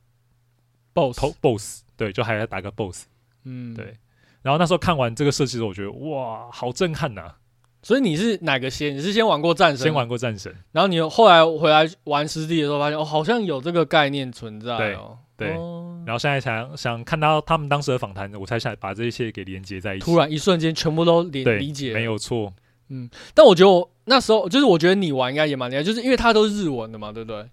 [0.93, 3.07] boss boss，对，就还要打个 boss，
[3.45, 3.97] 嗯，对。
[4.43, 7.35] 然后那时候看完这个设计的时候，我觉得哇，好震撼呐、
[7.81, 8.97] 所以你是哪个先？
[8.97, 9.85] 你是先玩过战神？
[9.85, 15.17] 先玩过战神，然后你后来回来玩实体的时候，发现哦，好像有这个概念存在哦。
[15.37, 20.05] 对，对哦、然后现在想想看到他们当时的访谈，我才想把这一切给连接在一起。
[20.05, 22.53] 突然一瞬间，全部都连理解，没有错。
[22.89, 27.49] 嗯，但我觉得我那时候就是，我觉得你玩应该也蛮厉害，就是因为它都是日文的嘛，对不对？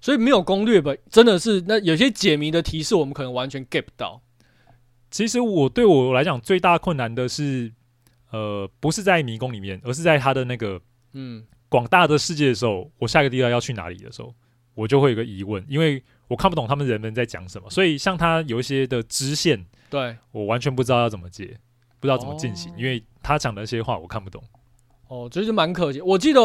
[0.00, 4.22] 所以没有攻略本，真的是那有些解谜的提示，我们可能完全 get 不到。
[5.10, 7.72] 其实我对我来讲最大困难的是。
[8.30, 10.80] 呃，不是在迷宫里面，而是在他的那个
[11.12, 14.34] 嗯广大的世界的时候，我下一个地方要去哪里的时候，
[14.74, 21.46] 我就会有个疑问，因为我看不懂他们人们在讲什么，所以像他有一些的支线，对我完全不知道要怎么接，
[22.00, 24.42] 不知道怎么进行，哦，因为他讲的那些话我看不懂。
[25.08, 26.00] 哦，这就蛮可惜。
[26.00, 26.40] 我记得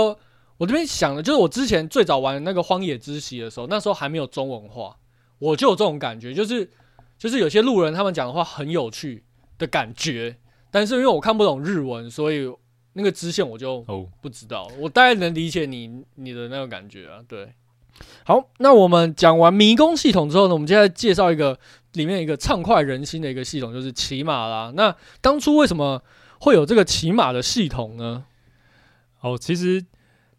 [0.58, 4.96] 我这边想的就是我之前最早玩那个荒野之息的时候，那时候还没有中文化，
[5.40, 6.70] 我就有这种感觉，就是
[7.18, 9.24] 就是有些路人他们讲的话很有趣
[9.58, 10.38] 的感觉。
[10.72, 12.52] 但是因为我看不懂日文，所以
[12.94, 13.86] 那个支线我就
[14.22, 14.64] 不知道。
[14.64, 14.72] Oh.
[14.80, 17.20] 我大概能理解你你的那个感觉啊。
[17.28, 17.54] 对，
[18.24, 21.60] 好，那我们讲完迷宫系统之后呢，我们接下来介绍一个
[21.94, 24.72] 里面一个畅快人心的一个系统，就是骑马啦。
[24.76, 26.02] 那当初为什么
[26.40, 28.26] 会有这个骑马的系统呢？
[29.20, 29.86] 哦，其实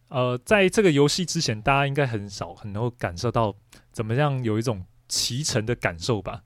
[0.09, 3.55] 呃，在这个游戏之前，大家应该很少很能够感受到
[3.93, 6.43] 怎么样有一种骑乘的感受吧？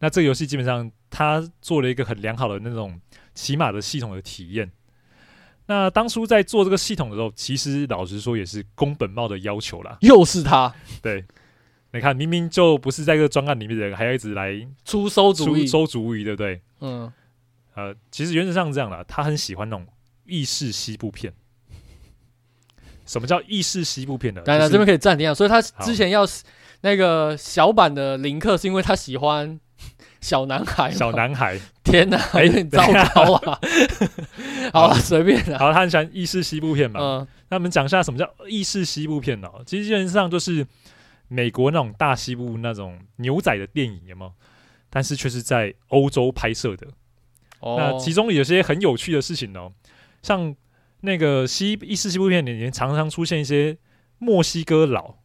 [0.00, 3.00] 那这个游戏基本上它做了一个很良好的那种
[3.36, 4.72] 骑马的系统的体验。
[5.66, 9.98] 那当初在做这个系统的时候，其实老实说也是宫本茂的要求啦。
[10.00, 11.24] 又是他，对，
[11.92, 16.60] 你看明明就不是在这个专案里面的人，还要一直来出馊主意，出馊主意，对不对？
[16.80, 17.12] 嗯，
[17.74, 19.86] 呃，其实原则上是这样的，他很喜欢那种
[20.24, 21.32] 意式西部片。
[23.04, 24.42] 什么叫意式西部片呢？
[24.44, 25.34] 当然这边可以暂停啊。
[25.34, 26.24] 所以他之前要
[26.80, 29.58] 那个小版的林克，是因为他喜欢
[30.20, 30.90] 小男孩。
[30.90, 32.80] 小男孩，天哪，有点糟
[33.14, 33.60] 糕啊！
[34.72, 35.58] 好了，随便了。
[35.58, 37.00] 好，他很喜欢意式西部片嘛。
[37.00, 39.48] 嗯，那我们讲一下什么叫意式西部片呢？
[39.66, 40.66] 其实基本上就是
[41.28, 44.32] 美国那种大西部那种牛仔的电影，有没有？
[44.90, 46.86] 但是却是在欧洲拍摄的。
[47.60, 47.76] 哦。
[47.78, 49.72] 那其中有些很有趣的事情哦，
[50.22, 50.54] 像。
[51.00, 53.76] 那个西意式西部片里面常常出现一些
[54.18, 55.16] 墨西哥佬，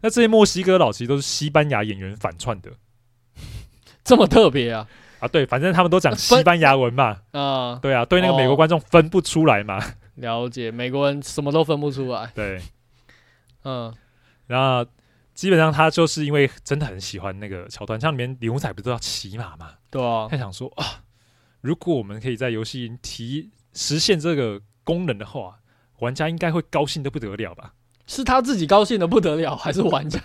[0.00, 2.72] 那这些墨西哥佬其实都是西班牙演员反串的，
[4.04, 4.86] 这么特别啊？
[5.18, 9.82] 啊，对，反正他们都讲西班牙文嘛，啊，对啊，对那个美国观众分不出来嘛。
[10.16, 12.30] 了解，美国人什么都分不出来。
[12.34, 12.60] 对，
[13.64, 13.92] 嗯，
[14.46, 14.88] 然后
[15.34, 19.70] 基本上他就是因为真的很喜欢那个桥段，像里面牛仔不都要骑马嘛？
[19.90, 21.02] 对啊，他想说啊，
[21.62, 24.60] 如果我们可以在游戏提实现这个。
[24.86, 25.58] 功能的话，
[26.00, 27.72] 玩家应该会高兴的不得了吧？
[28.06, 30.20] 是他自己高兴的不得了，还是玩家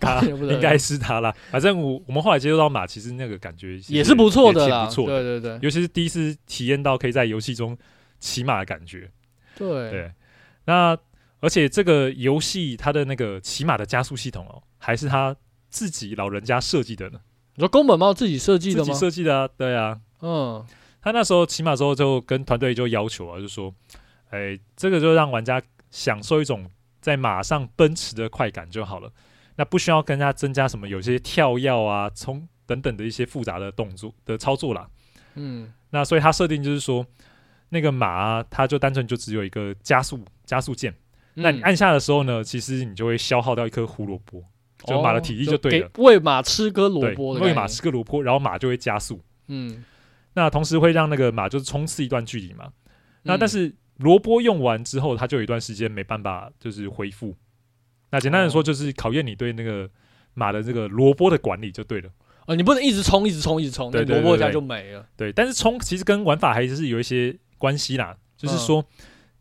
[0.00, 0.54] 高兴得不得了？
[0.54, 1.34] 应该是他啦。
[1.50, 5.06] 反正我我们后来接触到马，其实那个感觉也是不错的啦，不错。
[5.06, 7.76] 对对对，尤其是第一次体验到可以在游戏中
[8.18, 9.10] 骑马的感觉。
[9.56, 10.12] 对对，
[10.64, 10.96] 那
[11.40, 15.34] 而且这个游戏它的那个骑马的加速系统哦，还是他
[15.68, 17.20] 自己老人家设计的呢。
[17.54, 18.84] 你说宫本茂自己设计的吗？
[18.84, 20.64] 自己设计的啊，对啊，嗯。
[21.00, 23.72] 他那时候骑马之后就跟团队就要求啊，就说
[24.30, 26.68] ：“哎、欸，这个就让玩家享受一种
[27.00, 29.10] 在马上奔驰的快感就好了，
[29.58, 34.88] 那不需要跟他增加什么有些跳跃啊、冲等等的一些复杂的动作的操作啦。”
[35.34, 37.04] 嗯，那所以它设定就是说，
[37.68, 40.92] 那个马啊，它就单纯就只有一个加速加速键，
[41.34, 44.42] 嗯、那你按下的时候呢，其实你就会消耗掉一颗胡萝卜，
[44.86, 49.20] 就马的体力就对了，哦、喂马吃个萝卜，喂马吃个萝卜，然后马就会加速。
[49.48, 49.84] 嗯。
[50.34, 52.70] 那同时会让那个马就是冲刺一段距离嘛，
[53.22, 57.34] 那但是萝卜用完之后，它就有一段时间没办法就是恢复。
[58.10, 59.88] 那简单的说，就是考验你对那个
[60.34, 62.10] 马的这个萝卜的管理就对了。
[62.46, 65.06] 哦，你不能一直冲，一直冲，一直冲，那萝卜一下就没了。
[65.16, 68.16] 对，但是冲其实跟玩法还是有一些关系啦。
[68.36, 68.84] 就是说，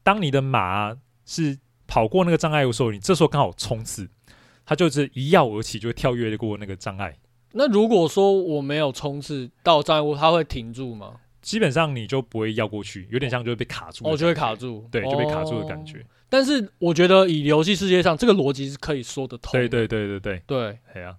[0.03, 0.93] 当你的马
[1.25, 4.09] 是跑过那个障碍物的时候，你这时候刚好冲刺，
[4.65, 7.15] 它就是一跃而起，就会跳跃过那个障碍。
[7.53, 11.13] 那如果说我没有冲刺到障碍物，它会停住吗？
[11.41, 14.05] 基本上你就不会要过去，有点像就会被卡住。
[14.05, 15.99] 哦，就会卡住，对，就被卡住的感觉。
[15.99, 19.51] 哦、但是我觉得以游戏世界上这个逻辑是可以说得通。
[19.53, 21.17] 对对对对对对，对啊！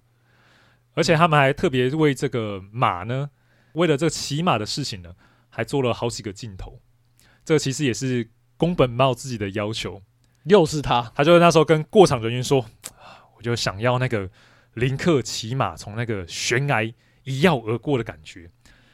[0.93, 3.29] 而且他们还特别为这个马呢，
[3.73, 5.13] 为了这个骑马的事情呢，
[5.49, 6.79] 还做了好几个镜头。
[7.43, 10.01] 这个其实也是宫本茂自己的要求。
[10.43, 12.65] 又是他，他就那时候跟过场人员说
[13.37, 14.29] ：“我就想要那个。”
[14.75, 18.49] 林克骑马从那个悬崖一跃而过的感觉，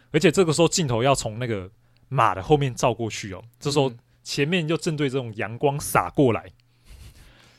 [0.10, 1.70] 而且这个时候镜头要从那个
[2.08, 3.92] 马的后面照过去哦，这时候
[4.26, 6.44] 前面就正对这种阳光洒过来，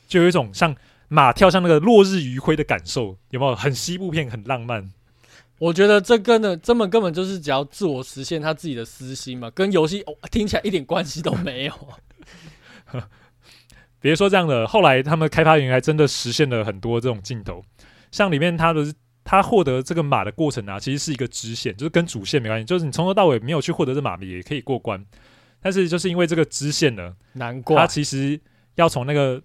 [0.07, 0.77] 就有一种像
[1.09, 3.55] 马跳向那个落日余晖的感受，有没有？
[3.55, 4.91] 很西部片，很浪漫。
[5.59, 11.73] 我觉得这根本根本根本就是只要自我实现他自己的私心嘛，跟游戏哦听起来一点关系都没有。
[14.01, 17.65] 别说这样的，后来他们开发员还真的实现了很多这种镜头。
[18.11, 18.93] 像里面他的
[19.25, 25.05] 他获得这个马的过程啊，其实是一个支线，就是跟主线没关系，就是你从头到尾没有去获得这马也可以过关，
[25.67, 28.41] 但是就是因为这个支线呢，难过，他其实
[28.77, 29.43] 要从那个，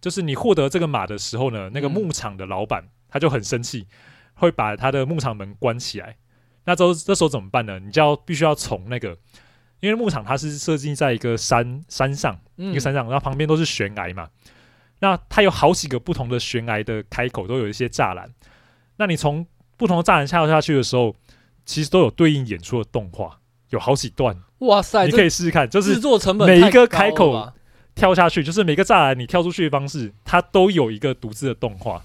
[0.00, 3.88] 就是你获得这个马的时候呢，那个牧场的老板他就很生气，
[4.34, 6.16] 会把他的牧场门关起来。
[6.66, 7.80] 那这这时候怎么办呢？
[7.80, 9.18] 你就要必须要从那个，
[9.80, 14.30] 因为牧场它是设计在一个山山上，一个山上，然后旁边都是悬崖嘛。
[15.00, 18.32] 那它有好几个不同的悬崖的开口，都有一些栅栏。
[18.98, 19.44] 那你从
[19.76, 21.16] 不同的栅栏跳下去的时候，
[21.64, 23.39] 其实都有对应演出的动画，
[23.70, 24.36] 有好几段。
[24.58, 25.06] 哇塞！
[25.06, 27.52] 你可以试试看，就是制作成本每一个开口
[27.94, 32.04] 跳下去，就是每个栅栏你跳出去的方式，它都有一个独自的动画。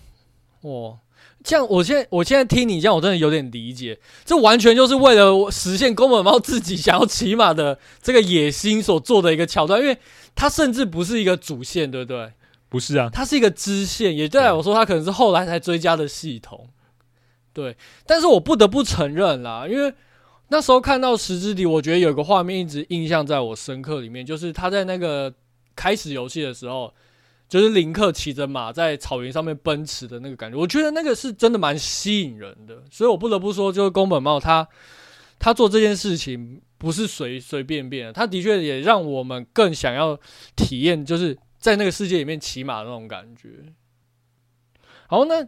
[0.61, 0.97] 哇！
[1.43, 3.99] 这样，我现在我现在听你这样，我真的有点理解。
[4.23, 9.95] 这完全就是为了实现宫本茂自己想要骑马的这个野心所做的一个桥段，因为
[10.33, 12.31] 它甚至不是一个主线，对不对？
[12.67, 16.67] 不是啊，它是一个支线，也对我说，它可能是后来才追加的系统。
[17.53, 19.93] 对，但是我不得不承认啦，因为
[20.47, 25.33] 那时候看到《十之底》，我觉得有个画面一直印象在我深刻里面，就是他在那个
[25.75, 26.93] 开始游戏的时候，
[27.49, 32.83] 就是林克骑着马在草原上面奔驰的那个感觉，我觉得那个是真的蛮吸引人的。
[32.91, 34.67] 所以我不得不说，就是宫本茂他
[35.39, 40.19] 他做这件事情不是随随便便的，他的确也让我们更想要
[40.55, 43.49] 体验，就是在那个世界里面骑马的那种感觉。
[45.07, 45.43] 好，那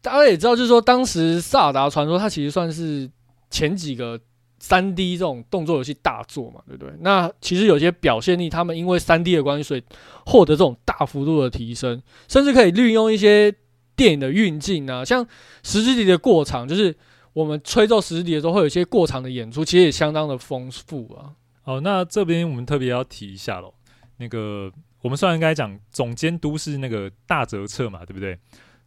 [0.00, 3.10] 大家也知道，就是说当时《萨尔达传说》它其实算是
[3.50, 4.18] 前几个。
[4.60, 6.92] 三 D 这种动作游戏大作嘛，对不对？
[7.00, 9.82] 那其实有些表现力，他们因为三 D 的关系，所以
[10.26, 13.52] 获得这种大幅度的提升，甚至可以利用一些
[13.96, 15.26] 电影的运镜啊，像
[15.62, 16.94] 石之笛的过场，就是
[17.32, 21.32] 我们吹奏石之笛的时候，会有一些过场的演出，其实也相当的丰富啊。
[21.64, 23.72] 哦，那这边我们特别要提一下喽，
[24.18, 28.38] 那个我们虽然应该讲总监督是那个大泽彻嘛，对不对？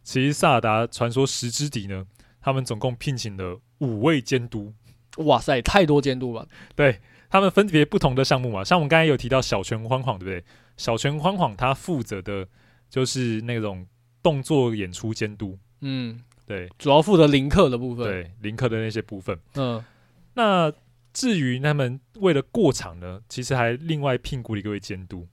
[0.04, 2.04] 其实《萨达传说：石之笛》呢，
[2.40, 4.72] 他们总共聘请了五位监督。
[5.18, 6.48] 哇塞，太多监督了。
[6.74, 7.00] 对，
[7.30, 10.44] 他们分别不同的项目嘛，像我们刚才有提到小泉晃晃，对不对？
[10.76, 12.46] 小泉晃晃他负责的
[12.90, 13.86] 就是那种
[14.22, 19.38] 动作演出监督，嗯，对，主要负责林克的部分，对，林克的那些部分。
[19.54, 19.82] 嗯，
[20.34, 20.72] 那
[21.12, 25.28] 至于他们为了过场呢，其实还另外聘雇了一位监督。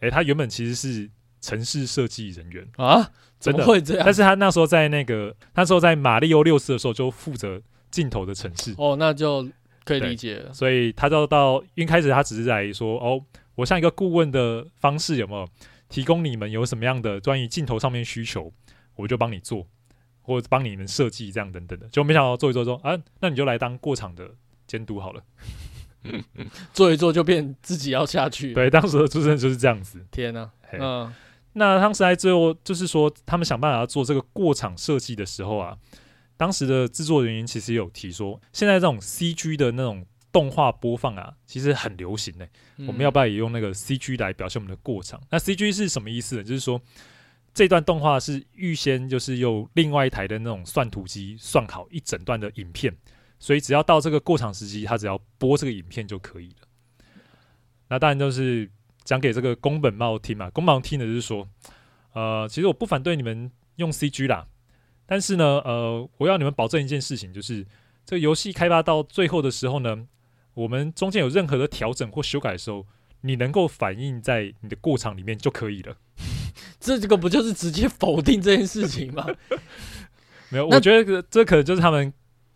[0.00, 4.04] 诶，他原本其实是城市设计人员啊，真的会这样？
[4.04, 7.62] 但是他那时候在那个，那时候在马里奥六四的时候就负责。
[7.90, 9.48] 镜头的城市哦，那就
[9.84, 10.52] 可以理解了。
[10.52, 13.20] 所以他就到一开始，他只是在说：“哦，
[13.54, 15.48] 我像一个顾问的方式，有没有
[15.88, 18.52] 提供你们有什么样的关于镜头上面需求，
[18.96, 19.66] 我就帮你做，
[20.22, 24.30] 或者帮你们设计这样等等的。”就没想到做一做说啊，那你就来当过场的
[24.66, 25.22] 监督好了。
[26.72, 28.54] 做一做就变自己要下去。
[28.54, 30.04] 对，当时的出身就是这样子。
[30.10, 31.12] 天哪，嗯，
[31.54, 35.76] 那当时在最后就是说，他们想办法要做这个过场设计的时候啊。
[36.40, 42.50] 当时的制作人员其实也有提说，现在这种 CG 的那种动画播放啊，其实很流行呢、欸。
[42.78, 45.20] 嗯、我们要不要也用那个 CG 来表现我们的过场？
[45.30, 46.42] 那 CG 是什么意思呢？
[46.42, 46.80] 就是说，
[47.52, 52.96] 这段动画是预先就是用另外一台的那种算图机算好一整段的影片，
[53.38, 56.66] 所以只要到这个过场时机，它只要播这个影片就可以了。
[57.88, 58.66] 那当然就是
[59.04, 60.48] 讲给这个宫本茂听嘛。
[60.48, 61.46] 宫本茂听的就是说，
[62.14, 64.46] 呃，其实我不反对你们用 CG 啦。
[65.10, 67.66] 但是呢，呃，我要你们保证一件事情，就是
[68.06, 70.06] 这个游戏开发到最后的时候呢，
[70.54, 72.86] 我们中间有任何的调整或修改的时候，
[73.22, 75.96] 你能够反映在你的过场里面就可以了。
[76.78, 79.26] 这这个不就是直接否定这件事情吗？
[80.48, 82.12] 没有，我觉得这可能就是他们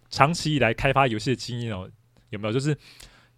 [0.08, 1.90] 长期以来开发游戏的经验哦。
[2.30, 2.54] 有没有？
[2.54, 2.78] 就是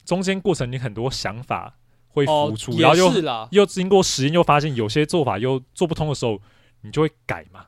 [0.04, 6.38] 中间过程你很多想法会浮出，哦、然后又又经过实验又发现有些做法又做不通的时候，
[6.82, 7.64] 你就会改嘛。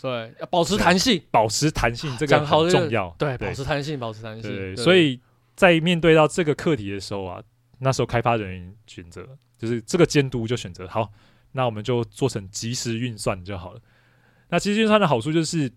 [0.00, 3.14] 对，要保持弹性，保持弹性这个很重要。
[3.18, 4.50] 对，保持弹性，保持弹性。
[4.50, 5.20] 对，所以
[5.54, 7.42] 在面对到这个课题的时候啊，
[7.80, 9.26] 那时候开发人员选择
[9.58, 11.10] 就是这个监督就选择好，
[11.52, 13.80] 那我们就做成即时运算就好了。
[14.48, 15.70] 那即时运算的好处就是，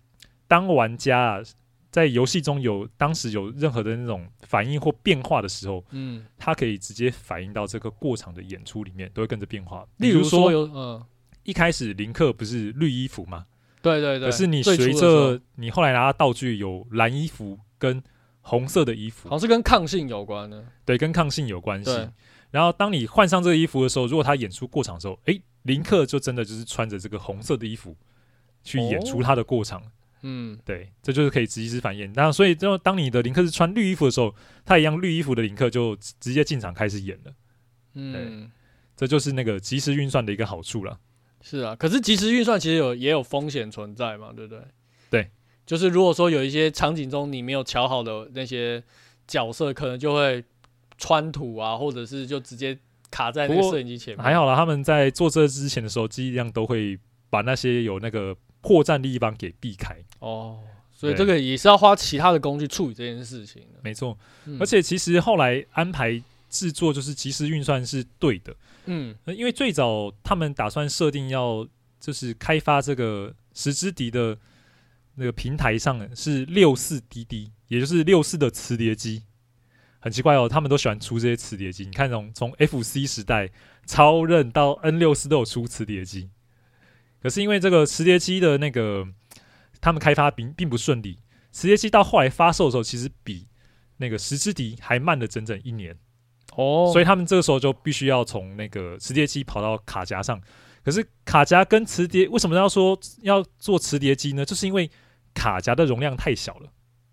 [0.48, 1.42] 当玩家啊
[1.90, 9.86] 在游戏中有当时有任何的那种反应或变化的时候，嗯，他可以直接反映到这个过场的演出里面，都会跟着变化。
[9.98, 11.04] 例如说，嗯，
[11.42, 13.46] 一开始林克不是绿衣服吗？
[13.84, 18.02] 对对对，可是你随着你后来拿到道具有蓝衣服跟
[18.40, 20.64] 红色的衣服，好像是跟抗性有关的。
[20.86, 22.08] 对，跟抗性有关系。
[22.50, 27.94] 然后当你换上这个衣服的时候，如果他演出过场的时候，诶，林克就真的就是穿着这个红色的衣服
[28.62, 29.80] 去演出他的过场。
[29.80, 29.90] 哦、
[30.22, 32.10] 嗯，对，这就是可以及时反应。
[32.14, 37.32] 那所以，就当你的林克是穿绿衣服的时候，他一样绿衣服的林克就直接进场开始演了。
[37.92, 38.50] 嗯，
[38.96, 40.98] 这就是那个即时运算的一个好处了。
[41.46, 44.64] 是啊，可是即时运算其实有也有风险存在嘛，对不对？
[45.10, 45.30] 对，
[45.66, 48.82] 就是如果说有一些场景中你没有瞧好的那些
[49.28, 50.42] 角色，可能就会
[50.96, 52.76] 穿土啊，或者是就直接
[53.10, 54.24] 卡在那个摄影机前面。
[54.24, 59.94] 还好啦，他们在做这之前的时候，尽量都会把那些有那个破绽的地方给避开。
[60.20, 60.60] 哦，
[60.94, 63.62] 所以这个也是要花其他的工具处理这件事情。
[63.82, 64.16] 没错，
[64.46, 68.56] 嗯、而且其实后来安排制作就是即时运算是对的。
[68.86, 71.66] 嗯，因为最早他们打算设定要
[71.98, 74.38] 就是开发这个十之笛的
[75.14, 79.22] 那个平台上是六四 DD，也就是六四的磁碟机。
[80.00, 81.86] 很奇怪哦，他们都喜欢出这些磁碟机。
[81.86, 83.50] 你看从从 FC 时代
[83.86, 86.28] 超任到 N 六四都有出磁碟机，
[87.22, 89.08] 可是因为这个磁碟机的那个
[89.80, 91.20] 他们开发并并不顺利，
[91.50, 93.48] 磁碟机到后来发售的时候，其实比
[93.96, 95.96] 那个十之笛还慢了整整一年。
[96.56, 100.40] 哦，所以他们这个时候就必须要从那个磁碟机跑到卡夹上。
[100.84, 104.44] 可是卡夹跟磁碟为什么要说要做磁碟机呢？
[104.44, 104.90] 就是因为
[105.32, 106.68] 卡夹的容量太小了，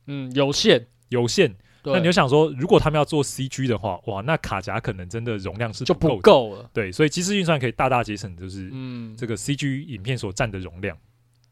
[0.08, 1.56] 嗯，有限，有限。
[1.84, 6.70] 那你就想说，如果他们要做 CG 的话，哇，那卡夹可能真的容量是就不不够了。
[6.72, 10.96] 对，所以即时运算可以大大节省，就是嗯，这个 CG 影片所占的容量。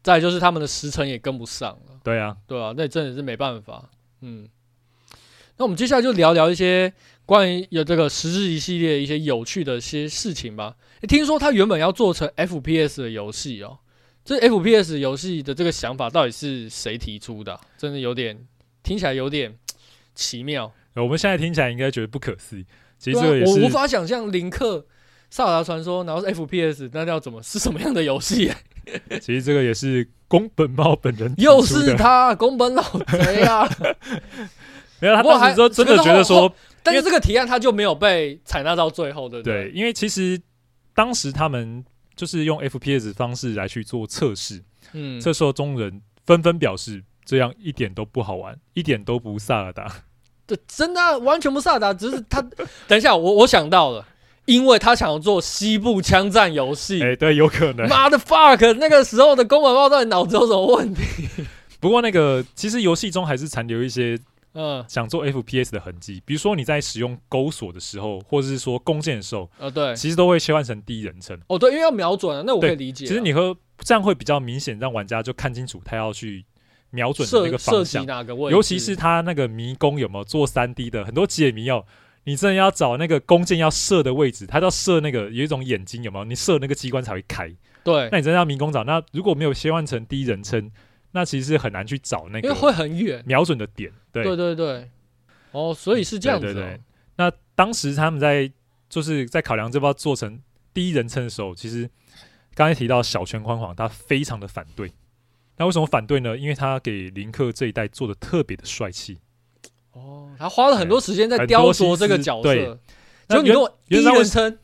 [0.02, 1.98] 再就是他们的时程也跟不上了。
[2.04, 3.90] 对啊，对啊，那真的是没办法。
[4.20, 4.48] 嗯，
[5.56, 6.92] 那我们接下来就聊聊一些
[7.30, 10.74] 关于有这个十日一系列一些有趣的一些事情吧。
[11.02, 13.78] 欸，听说他原本要做成 FPS 的游戏哦，
[14.24, 17.60] 这 FPS 游戏的这个想法到底是谁提出的啊？
[17.78, 18.36] 真的有点
[18.82, 19.56] 听起来有点
[20.12, 20.72] 奇妙。
[20.96, 22.66] 我们现在听起来应该觉得不可思议，
[22.98, 24.84] 其实这对啊，个也是我无法想象林克
[25.30, 28.58] 萨尔达传说，然后是 FPS，那要怎么是什么样的游戏啊？
[29.22, 33.68] 其实这个也是宫本茂本人又是他宫本老贼啊！
[34.98, 36.52] 没有，他当时说真的觉得说，
[36.82, 39.44] 但是这个提案他就没有被采纳到最后对不。
[39.44, 40.40] 对，因为其实
[40.94, 41.84] 当时他们
[42.16, 44.62] 就是用 FPS 方式来去做测试，
[44.92, 49.90] 嗯，这时候中人纷纷表示这样一点都不好玩，一点都不萨尔达。
[50.46, 52.40] 这，真的、啊、完全不萨尔达，只是他。
[52.88, 54.06] 等一下，我我想到了。
[54.46, 57.88] 因为他想要做西部枪战游戏，哎，对，有可能。
[57.88, 61.28] 妈的 fuck，那个时候的宫本茂到底脑子有什么问题？
[61.78, 64.18] 不过那个其实游戏中还是残留一些
[64.52, 71.38] 嗯想做 FPS 的痕迹，比如说你在使用钩锁的时候，或者是说弓箭的时候，呃，对，其实都会切换成第一人称。
[71.48, 73.06] 哦，对，因为要瞄准啊，那我可以理解。
[73.06, 76.44] 其实你和这样会比较明显，让玩家就看清楚他要去
[76.90, 81.86] 瞄准的那个方向，哪个位置，尤其是他那个迷宫有没有做三 D 的，很多解谜要。
[82.24, 86.24] 你真的要找那个弓箭要射的位置，他要射那个有一种眼睛有没有？
[86.26, 87.50] 你射那个机关才会开。
[87.82, 90.70] 对，那你真的要迷宫找，那如果没有切换成第一人称，
[91.12, 93.92] 那其实是很难去找那个，因为会很远，瞄准的点。
[94.12, 94.90] 对对对对。
[95.52, 96.46] 哦，所以是这样子。
[96.46, 96.80] 对对对。
[97.16, 98.50] 那当时他们在
[98.88, 100.40] 就是在考量这包做成
[100.72, 101.90] 第一人称的时候，其实
[102.54, 104.92] 刚才提到小泉宽晃他非常的反对。
[105.56, 106.38] 那为什么反对呢？
[106.38, 109.18] 因为他给林克这一代做的特别的帅气。
[109.92, 112.78] 哦，他花了很多时间在雕琢这个角色，
[113.28, 114.58] 就你跟我第一人称，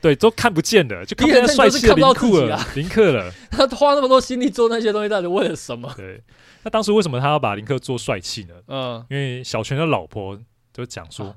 [0.00, 2.66] 对，都看不见的，就看不见帅气的林克了。
[2.76, 5.92] 林克了，他花那么多心力做那些东西，到底为了什么？
[5.96, 6.22] 对，
[6.62, 8.54] 那当时为什么他要把林克做帅气呢？
[8.68, 10.38] 嗯，因为小泉的老婆
[10.72, 11.34] 就讲说，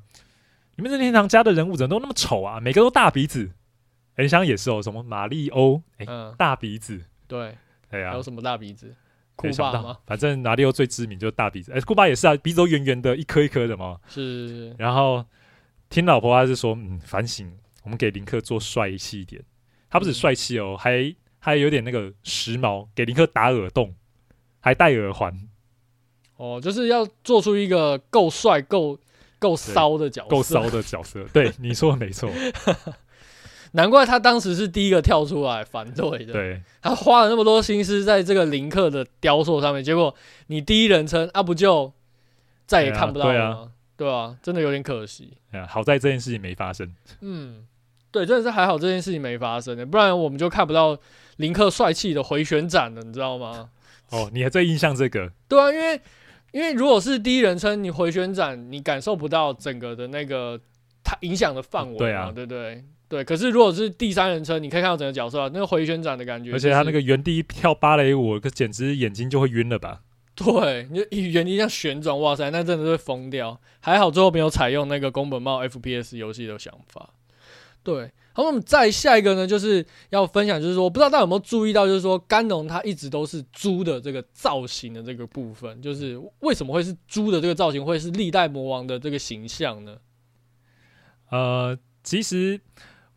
[0.76, 2.60] 你们任天堂家的人物怎么都那么丑啊？
[2.60, 3.52] 每个都大鼻子，
[4.16, 6.06] 很像也是哦，什么马里欧，哎，
[6.38, 7.58] 大鼻子，对，
[7.90, 8.94] 哎呀，还有什么大鼻子？
[9.36, 9.98] 库巴吗？
[10.06, 13.98] 反正马里欧最知名就是大鼻子，哎、欸，库巴也是啊，鼻子都圆圆的，一颗一颗的嘛。
[14.08, 14.72] 是。
[14.78, 15.26] 然后
[15.90, 17.52] 听老婆还是说，嗯，反省，
[17.84, 19.44] 我们给林克做帅气一点。
[19.90, 23.94] 他不止帅气哦，还还有点那个时髦，给林克打耳洞，
[24.60, 25.38] 还戴耳环。
[26.38, 28.98] 哦，就是要做出一个够帅、够
[29.38, 31.24] 够骚的角色，够骚的 角色。
[31.34, 32.30] 对，你说的没错。
[33.74, 36.34] 难怪他当时是第一个跳出来反对的。
[36.34, 40.14] 对，他花了那么多心思在这个林克的雕塑上面，结果
[40.48, 41.94] 你第一人称啊，不就
[42.66, 43.72] 再也看不到了吗？
[43.96, 45.38] 对啊，对啊，真的有点可惜。
[45.68, 46.94] 好在这件事情没发生。
[47.22, 47.66] 嗯，
[48.12, 50.98] 对，真的是还好这件事情没发生的，不然我们就看不到
[51.38, 53.70] 林克帅气的回旋斩了，你知道吗？
[54.10, 55.32] 哦，你还最印象这个？
[55.48, 56.02] 对啊，因为
[56.52, 60.60] 因为如果是第一人称，你回旋斩，你感受不到整个的那个
[61.04, 62.84] 它影响的范围啊，对不对？
[63.08, 70.02] 对，可是如果是第三人称，你可以看到整个角色、啊、那个回旋斩的感觉、就是，而且他那个原地跳芭蕾舞，可简直眼睛就会晕了吧？
[70.36, 73.60] 对，你就原地这样旋转，哇塞，那真的是疯掉。
[73.82, 77.10] 还好最后没有采用那个宫本茂 FPS 游戏的想法。
[77.84, 89.98] 对，好，我们再下一个呢，就是要分享，就是说，不知道大家有没有注意到，就是说，甘农它一直都是猪的这个造型的这个部分，就是为什么会是猪的这个造型，会是历代魔王的这个形象呢？
[91.30, 92.62] 呃，其实。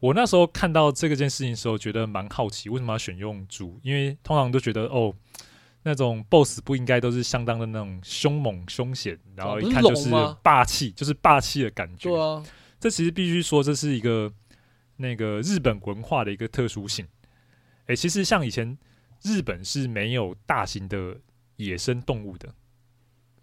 [0.00, 3.80] 我那时候看到这个件事情的时候，觉得蛮好奇，为什么要选用猪？
[3.82, 5.14] 因为通常都觉得哦，
[5.82, 10.10] 那种 BOSS 不应该都是相当的那种凶猛凶险，然后一看就是
[10.42, 12.10] 霸气，就是霸气的感觉。
[12.10, 12.44] 对啊，
[12.78, 14.30] 这其实必须说这是一个
[14.96, 17.06] 那个日本文化的一个特殊性。
[17.86, 18.76] 诶，其实像以前
[19.22, 21.16] 日本是没有大型的
[21.56, 22.48] 野生动物的，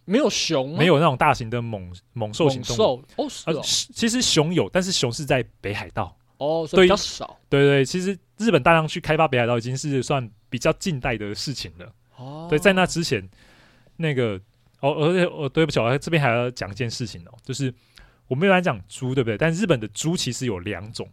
[0.05, 3.05] 没有熊，没有那种大型的猛猛兽型动物。
[3.17, 6.17] 哦，是哦，呃，其实熊有，但是熊是在北海道。
[6.37, 7.39] 哦，所以比较少。
[7.47, 11.93] 对对，对，其实日本大量去开发北海道已经是算比较近代的事情了。
[12.17, 13.29] 哦，对，在那之前，
[13.97, 14.41] 那个
[14.79, 17.71] 哦，而且哦，对不起，我这边还要讲一件事情哦，就是
[18.27, 19.37] 我们一般讲猪，对不对？
[19.37, 21.07] 但日本的猪其实有两种。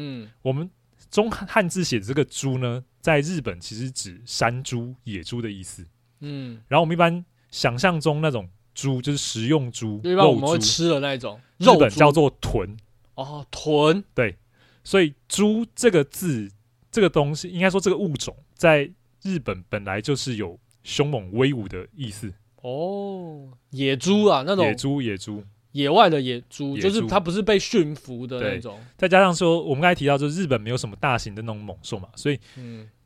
[0.00, 0.70] 嗯，我们
[1.10, 5.84] 中汉字写的这个猪呢，在日本其实指山猪、野猪的意思。
[6.20, 12.76] 嗯，然后我们一般想象中那种猪就是食用猪，一般我们会吃的那种，日本叫做豚。
[13.14, 14.36] 哦，豚，对。
[14.84, 16.50] 所以“猪”这个字，
[16.90, 18.90] 这个东西，应该说这个物种，在
[19.20, 22.32] 日本本来就是有凶猛威武的意思。
[22.62, 25.44] 哦，野猪啊，那种野猪，野猪，
[25.78, 28.76] 野外的野猪，就是它不是被驯服的那种。
[28.96, 32.38] 再加上说，我们刚才提到，就是日本没有什么大型的那种猛兽嘛，所以，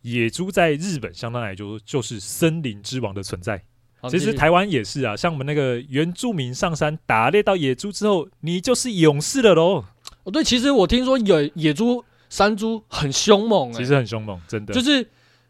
[0.01, 3.63] 野猪在日本相当来说就是森林之王的存在。
[4.09, 9.85] 其实台湾也是啊，像我们那个原住民上山打猎到野猪之后，你就是勇士了喽。
[10.25, 14.73] 哦，对，其实我听说野野猪、山猪很凶猛，其实很凶猛，真的。
[14.75, 15.07] 就是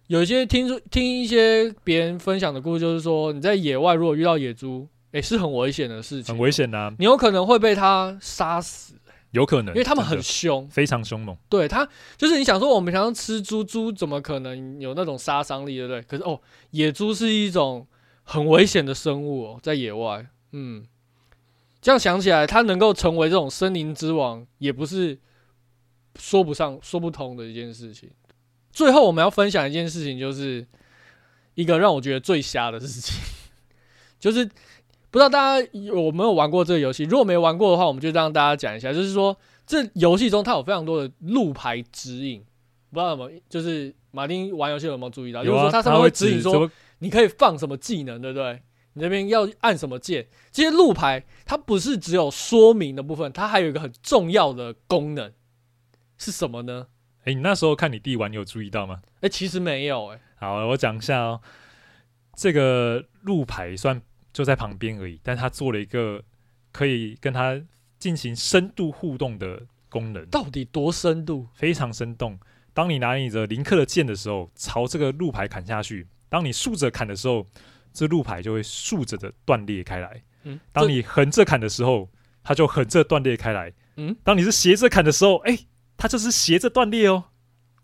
[0.09, 8.95] 有一些听说听一些别人分享的故事，就是说你在野外如果遇到野猪，诶，是很危险的事情，很危险呐，你有可能会被它杀死，
[9.31, 11.37] 有可能，因为他们很凶，非常凶猛。
[11.49, 16.03] 对它，就是你想说我们想要吃猪，猪怎么可能有那种杀伤力，对不对？
[16.03, 16.41] 可是哦，
[16.73, 17.87] 野猪是一种。
[18.25, 20.87] 很危险的生物哦，在野外，嗯，
[21.81, 25.19] 这样想起来，它能够成为这种森林之王，也不是
[26.17, 28.09] 说不上、说不通的一件事情。
[28.71, 30.65] 最后，我们要分享一件事情，就是
[31.55, 33.21] 一个让我觉得最瞎的事情，
[34.21, 34.49] 就是
[35.13, 37.05] 不知道大家有没有玩过这个游戏？
[37.05, 39.37] 如果没玩过的话，我们就让大家讲一下，就是说
[39.67, 42.43] 这游戏中它有非常多的路牌指引，
[42.91, 43.41] 不知道有没有？
[43.49, 45.45] 就是马丁玩游戏有没有注意到？
[45.45, 46.69] 就是说它上面会指引说。
[47.01, 48.63] 你可以放什么技能，对不对？
[48.93, 50.29] 你那边要按什么键？
[50.53, 55.33] 这些路牌它不是只有说明的部分，它还有一个很重要的功能，
[56.17, 56.87] 是什么呢？
[57.25, 59.01] 诶、欸，你那时候看你弟玩，你有注意到吗？
[59.21, 60.15] 诶、欸，其实没有、欸。
[60.15, 61.41] 诶，好，我讲一下哦。
[62.37, 64.01] 这个路牌虽然
[64.33, 66.23] 就在旁边而已，但他做了一个
[66.71, 67.61] 可以跟他
[67.99, 70.25] 进行深度互动的功能。
[70.27, 71.47] 到底多深度？
[71.55, 72.39] 非常生动。
[72.75, 76.07] 当你拿你的林克的剑的时候，朝这个路牌砍下去。
[76.29, 77.47] 当你竖着砍的时候，
[77.93, 80.23] 这路牌就会竖着的断裂开来。
[80.45, 82.09] 嗯，当你横着砍的时候，
[82.43, 83.73] 它就横着断裂开来。
[83.97, 85.67] 嗯，当你是斜着砍的时候，哎、欸，
[85.99, 87.25] 它就是斜着断裂哦。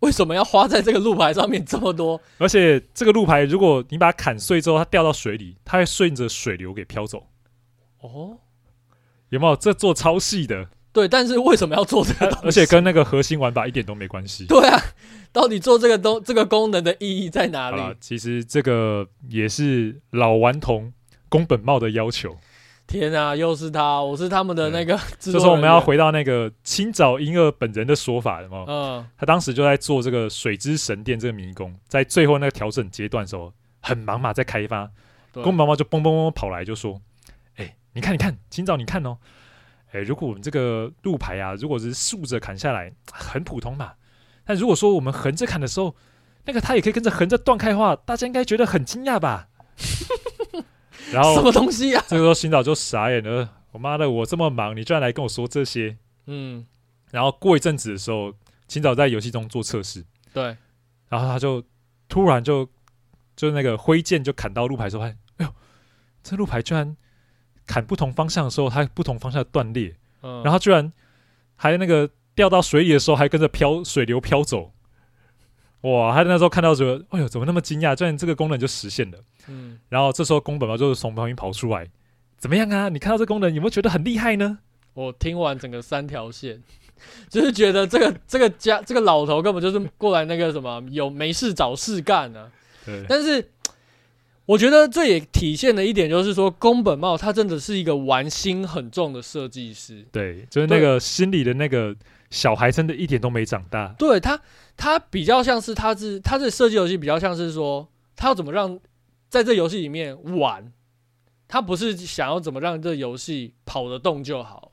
[0.01, 2.21] 为什么要花在这个路牌上面这么多？
[2.39, 7.27] 而且这个路牌，如果你把它砍碎之后，它掉到水里，它会顺着水流给飘走。
[8.01, 8.39] 哦，
[9.31, 9.57] 有没有？
[9.57, 10.69] 这做超细的。
[10.93, 12.27] 对，但是为什么要做这个？
[12.43, 14.47] 而且跟那个核心玩法一点都没关系。
[14.47, 14.81] 对啊，
[15.33, 17.97] 到底做这个东这个功能的意义在哪里？
[18.01, 20.93] 其实这个也是老顽童
[21.29, 22.37] 宫本茂的要求。
[22.89, 24.03] 天啊，又是他！
[24.03, 24.99] 我是他们的那个。
[25.21, 28.65] 就是我们要回到那个清沼英二本人的说法了吗？
[28.67, 34.91] 嗯，他当时就在做这个水之神殿这个迷宫，在最后那个调整阶段的时候，很忙嘛，在开发。
[35.35, 37.01] 公毛毛就蹦蹦蹦跑来就说
[37.57, 39.19] ：“哎、欸，你看，你看，清沼，你看哦。”
[39.93, 43.93] 哎，如果我们这个路牌啊，如果是竖着砍下来，很普通嘛。
[44.45, 45.95] 但如果说我们横着砍的时候，
[46.47, 49.49] 那个它也可以跟着横着断开的话，大家应该觉得很惊讶吧？
[51.13, 52.05] 然后什么东西呀、啊？
[52.09, 53.49] 这个时候，新岛就傻眼了。
[53.73, 55.97] 我妈的，我这么忙，你居然来跟我说这些？
[56.27, 56.67] 嗯。
[57.11, 58.33] 然后过一阵子的时候，
[58.69, 60.57] 新岛在游戏中做测试，对。
[61.09, 61.63] 然后他就
[62.09, 62.69] 突然就
[63.37, 65.49] 就那个挥剑就砍到路牌说：“哎呦，
[66.23, 66.97] 这路牌居然！”
[67.69, 70.91] 砍不同方向的时候，它不同方向断裂，嗯，然后居然
[71.55, 74.73] 还那个掉到水里的时候，还跟着飘水流飘走，
[75.83, 76.13] 哇！
[76.15, 77.95] 他那时候看到觉得，哎呦，怎么那么惊讶？
[77.95, 79.19] 居然这个功能就实现了，
[79.49, 79.79] 嗯。
[79.89, 81.87] 然后这时候宫本茂就是从旁边跑出来，
[82.39, 82.89] 怎么样啊？
[82.89, 84.59] 你看到这功能有没有觉得很厉害呢？
[84.95, 86.63] 我听完整个三条线，
[87.31, 92.51] 就是觉得这个这个家这个老头根本就是过来那个什么有没事找事干呢，啊？
[92.85, 93.51] 对，但是。
[94.49, 100.03] 我觉得这也体现了一点，就是说宫本茂他真的是一个玩心很重的设计师。
[100.11, 101.95] 对，就是那个心里的那个
[102.31, 103.95] 小孩，真的一点都没长大。
[103.99, 104.41] 对他，
[104.77, 108.79] 他比较像是他是他这设计游戏比较像是说，他要怎么让
[109.29, 110.73] 在这游戏里面玩，
[111.47, 114.73] 他不是想要怎么让这游戏跑得动就好。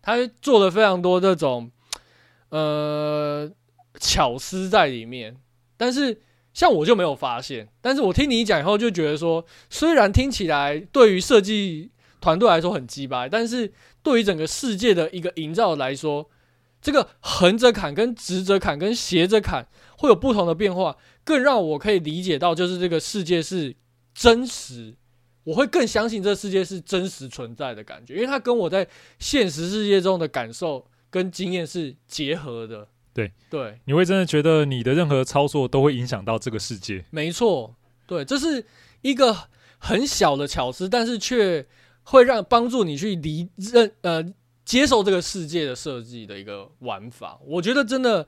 [0.00, 1.70] 他做了非常多这种
[2.50, 3.50] 呃
[4.00, 5.36] 巧思在里面，
[5.76, 6.20] 但是。
[6.54, 11.90] 像我就没有发现，但是我听你讲以后就觉得说，虽然听起来对于设计
[12.20, 13.72] 团队来说很鸡掰，但是
[14.02, 16.28] 对于整个世界的一个营造来说，
[16.82, 19.66] 这个横着砍跟直着砍跟斜着砍
[19.96, 23.74] 会有不同的变化，更让我可以理解到就是这个世界是
[24.12, 24.96] 真实，
[25.44, 28.86] 我会更相信这个世界是真实存在的感觉，因为它跟我在
[29.20, 32.88] 现实世界中的感受跟经验是结合的。
[33.14, 37.04] 对对，你会真的觉得你的任何操作都会影响到这个世界。
[37.10, 37.76] 没错，
[38.06, 38.64] 对，这是
[39.02, 39.36] 一个
[39.78, 41.66] 很小的巧思，但是却
[42.04, 44.24] 会让帮助你去理认呃
[44.72, 47.38] 接受这个世界的设计的一个玩法。
[47.44, 48.26] 我觉得真的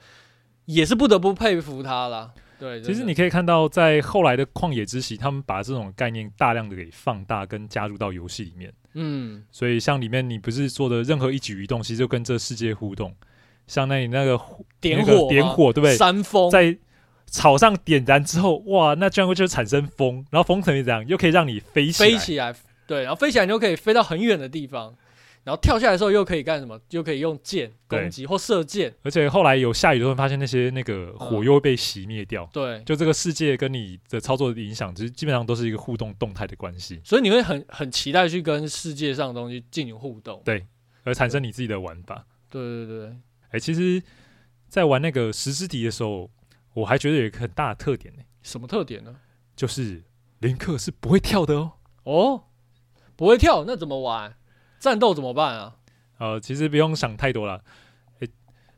[0.66, 2.30] 也是不得不佩服他啦。
[2.58, 8.70] 对，其实你可以看到，在后来的旷野之息，他们把这种概念大量的给放大跟加入到游戏里面。
[8.92, 13.14] 嗯，所以像里面你不是做的任何一举一动，其实就跟这世界互动。
[13.66, 14.38] 像那里那个
[14.82, 15.96] 点火，点火，对不对？
[15.96, 16.76] 山峰在
[17.24, 22.54] 草上点燃之后，哇，那居然会就产生风，然后风层怎样，又可以让你飞起来，飞起来，
[22.86, 24.94] 对，然后飞起来你就可以飞到很远的地方。
[25.44, 26.80] 然后跳下来的时候又可以干什么？
[26.90, 28.92] 又可以用箭攻击或射箭。
[29.02, 32.44] 而且后来有下雨的时候，发现那些那个火又会被熄灭掉。
[32.44, 36.98] 嗯、对，就这个世界跟你的操作的影响，其实基本上都是一个互动动态的关系。
[37.04, 40.66] 所以你会很很期待去跟世界上的东西进行互动，对，
[41.02, 42.26] 而产生你自己的玩法。
[42.48, 43.08] 对对对对。
[43.08, 44.02] 哎、欸，其实，
[44.68, 46.30] 在玩那个石之笛的时候，
[46.72, 48.26] 我还觉得有一个很大的特点呢、欸。
[48.42, 49.14] 什么特点呢？
[49.54, 50.02] 就是
[50.40, 51.72] 林克是不会跳的哦。
[52.04, 52.44] 哦，
[53.14, 54.34] 不会跳，那怎么玩？
[54.84, 55.76] 战斗怎么办啊？
[56.18, 57.64] 呃，其实不用想太多了。
[58.20, 58.28] 诶，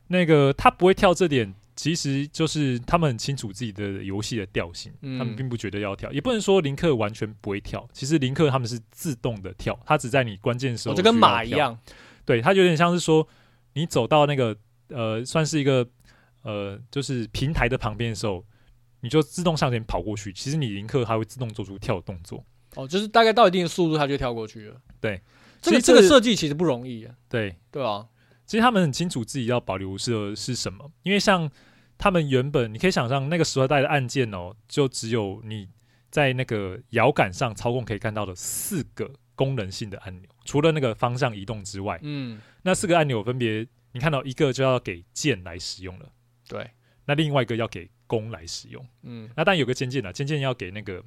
[0.07, 6.09] 那个他不会跳这点，其实就是他们很清楚自己的游戏的调性，嗯，他们并不觉得要跳。
[6.13, 11.77] 也不能说林克完全不会跳，其实林克他们是自动的跳，他只在你关键的时候，就跟马一样。
[12.23, 13.27] 对，他有点像是说，
[13.73, 14.55] 你走到那个
[14.87, 15.85] 呃，算是一个
[16.43, 18.45] 呃，就是平台的旁边的时候，
[19.01, 20.31] 你就自动向前跑过去。
[20.31, 22.41] 其实你林克他会自动做出跳的动作。
[22.75, 24.77] 哦，就是大概到一定的速度，他就跳过去了。
[25.01, 25.21] 对。
[25.69, 27.55] 这个这个设计其实不容易啊，对。
[27.71, 28.07] 对啊，
[28.45, 31.49] 其实他们很清楚自己要保留的是什么，因为像
[31.97, 35.67] 他们原本，你可以想象那个时代的按键哦，就只有你
[36.09, 46.09] 在那个摇杆上操控可以看到的四个功能性的按钮，除了那个方向移动之外，嗯，那四个按钮分别你看到一个就要给键来使用了，
[46.47, 46.69] 对，
[47.05, 51.03] 那另外一个要给弓来使用，嗯，那但有个尖键啊，尖键要给那个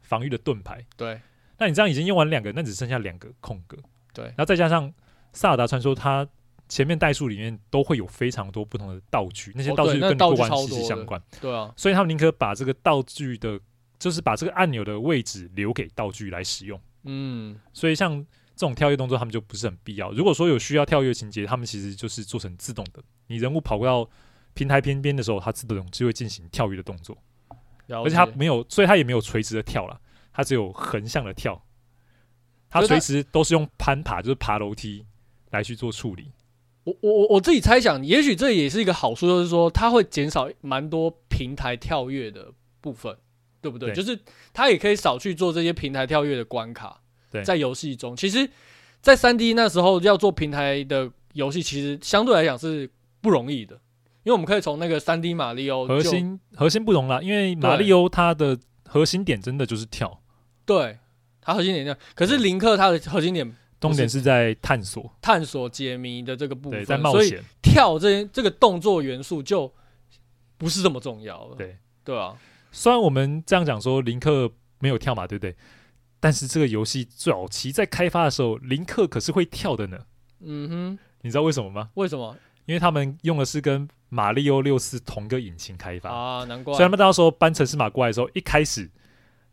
[0.00, 1.20] 防御的盾牌，对。
[1.62, 3.76] 那你这样已经用完两个，那只剩下两个空格。
[4.12, 4.90] 对，然后再加上
[5.32, 6.26] 《萨尔达传说》，它
[6.68, 11.20] 前面代数里面都会有非常多不同的道具，那些道具跟过关息息相关。
[11.20, 13.58] 哦、对，对啊，所以他们宁可把这个道具的，
[13.98, 16.80] 就是把这个按钮的位置留给道具来使用。
[17.04, 20.12] 嗯，所以像这种跳跃动作，他们就不是很必要。
[20.12, 23.02] 如果说有需要跳跃情节，他们其实就是做成自动的。
[23.26, 24.08] 你人物跑过到
[24.54, 27.16] 平台边边的时候，它自动就会进行跳跃的动作，
[27.88, 30.00] 而且它没有，所以它也没有垂直的跳了。
[30.32, 31.60] 它只有横向的跳，
[32.70, 35.04] 它随时都是用攀爬，就是爬楼梯
[35.50, 36.30] 来去做处理。
[36.84, 43.14] 我我我自己猜想，也许这也是一个好处，就是说它会减少蛮多平台跳跃的部分，
[43.60, 43.92] 对不对？
[43.92, 44.18] 对，就是
[44.52, 47.00] 它也可以少去做这些平台跳跃的关卡。
[47.30, 48.48] 对，在游戏中，其实，
[49.02, 52.88] 在三 D 那时候要做平台的游戏，其实相对来讲是
[53.20, 53.74] 不容易的，
[54.22, 58.58] 因为我们可以从那个三 D 马里奥核心核心不同啦，因为马里奥它的。
[58.92, 60.20] 核心点真的就是跳，
[60.66, 60.98] 对，
[61.40, 61.98] 它核心点这样。
[62.14, 67.42] 可是林克它的核心点，重点是在探索、探索解谜的这个部分，在冒险。
[67.62, 69.72] 跳这些这个动作元素就
[70.58, 71.56] 不是这么重要了。
[71.56, 72.36] 对，对啊。
[72.72, 75.56] 虽然我们这样讲说林克没有跳嘛，对不对？
[76.20, 79.98] 但是这个游戏早期在开发的时候，林克可是会跳的呢。
[80.40, 81.90] 嗯哼，你知道为什么吗？
[81.94, 82.36] 为什么？
[82.66, 86.74] 因为他们用的是跟马里奥六四同个引擎开发啊，难怪。
[86.74, 88.88] 所以他们到时候搬城市马过来的时候，一开始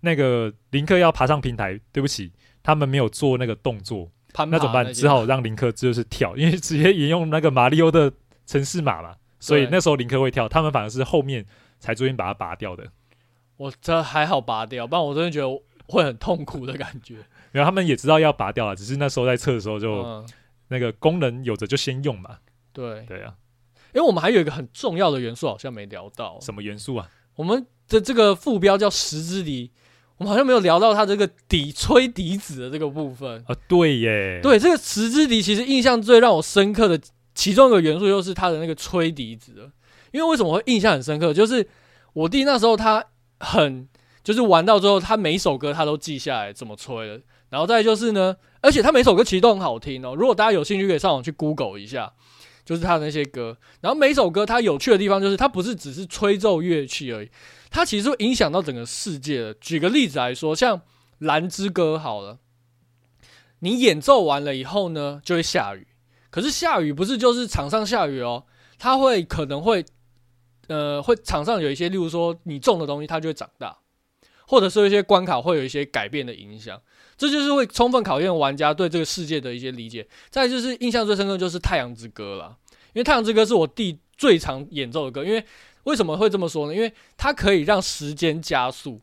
[0.01, 2.31] 那个林克要爬上平台，对不起，
[2.63, 4.11] 他们没有做那个动作，
[4.49, 4.93] 那怎么办？
[4.93, 8.11] 只好让林克就是跳，因为直接引用那个马里奥的
[8.45, 11.45] 城市码嘛，所以那时候林克会跳，他们反而是后面
[11.79, 12.87] 才逐渐把它拔掉的。
[13.57, 17.15] 我这还好拔掉，不然我真的觉得会很痛苦的感觉。
[17.51, 20.27] 然后他们也知道要拔掉了，只是那时候在测的时候就、嗯、
[20.67, 22.37] 那个功能有着就先用嘛。
[22.71, 23.33] 对对啊，
[23.95, 26.37] 因为我们还有一个很重要的元素，好像没聊到。
[26.39, 27.09] 什么元素啊？
[27.35, 29.71] 我们的这个副标叫十之笛，
[30.17, 33.55] 我们好像没有聊到他这个笛吹笛子的这个部分啊。
[33.67, 36.99] 对耶，对这个石之笛，其实印象最让我深刻的
[37.35, 39.71] 其中一个元素，就是他的那个吹笛子的。
[40.11, 41.33] 因为为什么会印象很深刻？
[41.33, 41.67] 就是
[42.13, 43.03] 我弟那时候他
[43.39, 43.87] 很
[44.23, 47.21] 就是玩到之后，他每一首歌他都记下来怎么吹的。
[47.49, 50.15] 然后再就是呢，而且他每首歌其实都很好听哦。
[50.15, 52.13] 如果大家有兴趣，可以上网去 Google 一下。
[52.65, 57.29] 就是他的那些歌，然后每首歌它有趣的地方就是它不是只是吹奏乐器而已，
[57.69, 59.53] 它其实会影响到整个世界。
[59.61, 60.77] 举个例子来说，像
[61.19, 62.39] 《蓝之歌》好了，
[63.59, 65.87] 你演奏完了以后呢，就会下雨。
[66.29, 68.45] 可是下雨不是就是场上下雨哦，
[68.77, 69.83] 它会可能会
[70.67, 73.77] 呃会场上有一些，例如说你种的东西它就会长大，
[74.45, 76.79] 或者说一些关卡会有一些改变的影响。
[77.17, 80.07] 这就是会充分考验玩家对这个世界的一些理解。
[80.29, 82.55] 再就是印象最深刻就是《太阳之歌》了，
[82.93, 85.25] 因为《太阳之歌》是我弟最常演奏的歌。
[85.25, 85.43] 因为
[85.87, 86.75] 为什么会这么说呢？
[86.75, 88.99] 因为它可以让时间加速。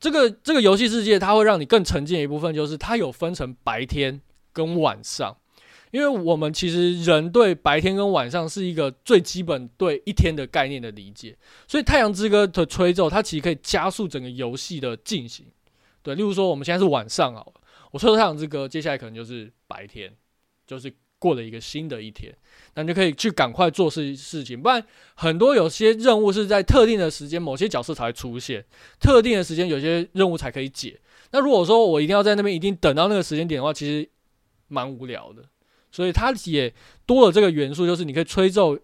[0.00, 4.20] 这个这个游戏世界它会让你更沉浸的一部分就是它有分成白天
[4.52, 5.36] 跟晚上。
[5.90, 11.34] 因为我们其实人对白天跟晚上是一个最基本对一天的概念的理解，
[11.66, 15.46] 所以《太阳之歌》的吹奏它其实可以加速整个游戏的进行。
[16.02, 17.60] 对，例如说我们现在是晚上好了，
[17.92, 20.12] 我吹《太阳之歌》，接下来可能就是白天，
[20.66, 22.36] 就是过了一个新的一天，
[22.78, 24.62] 那你就可以去赶快做事事情。
[24.62, 24.80] 不然
[25.16, 28.64] 很多有些任务是在特定的时间，某些角色才会出现，
[29.00, 30.96] 特定的时间有些任务才可以解。
[31.32, 34.08] 那如果说我一定要在那边一定等到那个时间点的话，其实
[34.68, 35.42] 蛮无聊的。
[35.90, 36.72] 所以它也
[37.04, 38.76] 多了这个元素，就是你可以吹奏《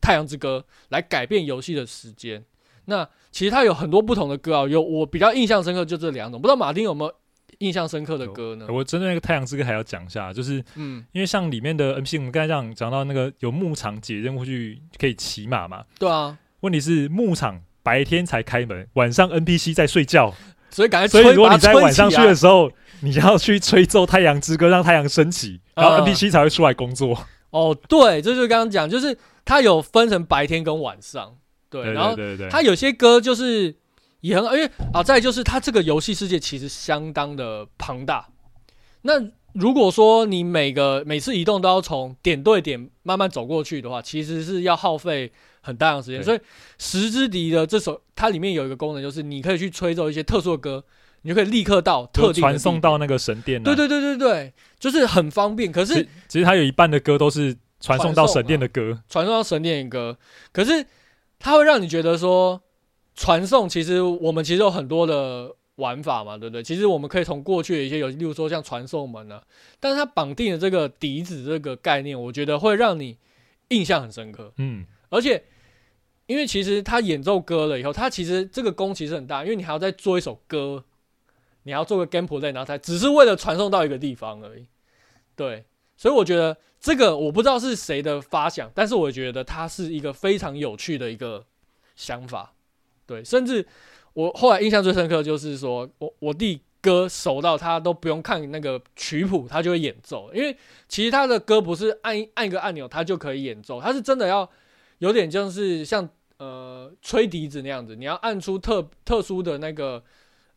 [0.00, 2.42] 太阳之歌》来改变游戏的时间。
[2.86, 7.14] 那其实它有很多不同的歌啊，有我比较印象深刻就这两种，不知道马丁有没有
[7.58, 8.66] 印象深刻的歌呢？
[8.68, 16.36] 我针对那个《太阳之歌》还要讲一下，就是嗯，因为像里面的 NPC，我们刚才讲讲到那个有牧场解任务去可以骑马嘛，对啊。
[16.60, 20.34] 问题是牧场白天才开门，晚上 NPC 在睡觉。
[20.70, 27.26] 所以赶快， 所以如果你在晚上去的时候，你要去吹奏太阳之歌，让太阳升起，然后 NPC 才会出来工作。
[27.50, 31.36] 哦，对，这就是刚刚讲，就是它有分成白天跟晚上，
[31.70, 32.16] 对，然后
[32.50, 33.76] 它有些歌就是
[34.24, 38.28] 也很，因为啊，再就是它这个游戏世界其实相当的庞大。
[39.02, 39.12] 那
[39.52, 45.32] 如果说你每个每次移动都要从点对点慢慢走过去的话，其实是要耗费。
[45.66, 46.36] 很大量时间，所以
[46.76, 50.84] 《时之笛》的这首，它里面有一个功能，就是你可以去吹奏一些特殊的歌，
[51.22, 53.62] 你就可以立刻到特定传送到那个神殿。
[53.62, 55.72] 对对对对对，就是很方便。
[55.72, 60.18] 可是其实它有一半的歌都是传送到神殿的歌，传送到神殿的歌。
[60.52, 60.84] 可是
[61.38, 62.60] 它会让你觉得说，
[63.14, 66.62] 传送其实我们其实有很多的玩法嘛，对不对？
[66.62, 69.42] 其实我们可以从过去的一些游戏，例如说像传送门啊，
[69.80, 73.16] 但是它绑定的这个笛子这个概念，我觉得会让你
[73.68, 74.52] 印象很深刻。
[74.58, 75.44] 嗯，而且。
[76.26, 80.82] 因为其实他演奏歌了以后，他其实这个功其实很大，因为你还要再做一首歌，
[81.64, 84.64] 你还要做个 gameplay，然后才只是为了传送到一个地方而已。
[85.36, 85.66] 对，
[85.98, 91.44] 所以我觉得这个我不知道是谁的发想，但是我觉得它是一个非常有趣的一个
[91.94, 92.53] 想法。
[93.06, 93.66] 对，甚至
[94.12, 100.56] 我后来印象最深刻就是说我我弟歌熟到他都不用看那个曲谱，他就会演奏，因为
[100.88, 104.50] 其实他的歌不是按按一个按钮他就可以演奏，他是真的要。
[104.98, 110.02] 有点就是像呃吹笛子那样子，你要按出特特殊的那个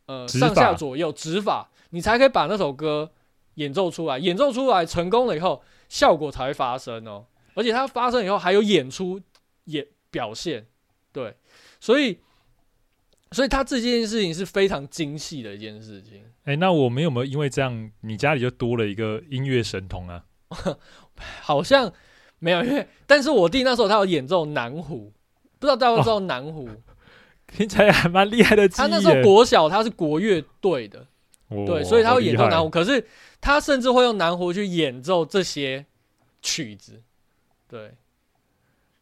[0.06, 3.10] 呃上下左右指法，你才可以把那首歌
[3.54, 4.16] 演奏出来。
[4.16, 7.26] 演奏出来成功了以后，效果才会发生哦。
[7.54, 9.20] 而且它发生以后还有演出
[9.64, 10.64] 演表现，
[11.12, 11.34] 对，
[11.80, 12.20] 所以
[13.32, 16.22] 所以他这件事情是非常精细的一件事情。
[16.44, 20.24] 哎、欸，那我们有没有因为这样，你家里就多了一个音乐神童啊？
[21.42, 21.92] 好像。
[22.40, 25.12] 没有，因为但是我弟那时候他有演奏南胡，
[25.58, 26.68] 不知道大家知道南胡，
[27.52, 28.68] 听起来还蛮厉害的。
[28.68, 31.04] 他那时候国小他是国乐队的，
[31.48, 32.70] 哦、对，所以他会演奏南胡。
[32.70, 33.04] 可是
[33.40, 35.84] 他甚至会用南胡去演奏这些
[36.40, 37.02] 曲子，
[37.66, 37.90] 对。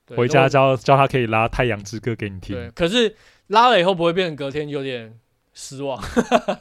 [0.07, 2.57] 对回家教教他可以拉《太阳之歌》给你听。
[2.57, 3.14] 对，可是
[3.49, 5.19] 拉了以后不会变成隔天有点
[5.53, 6.03] 失望，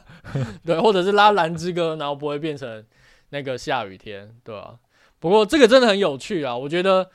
[0.64, 2.84] 对，或者是拉《蓝之歌》，然后不会变成
[3.30, 4.78] 那个下雨天，对吧、啊？
[5.18, 6.56] 不过这个真的很有趣啊！
[6.56, 7.10] 我觉得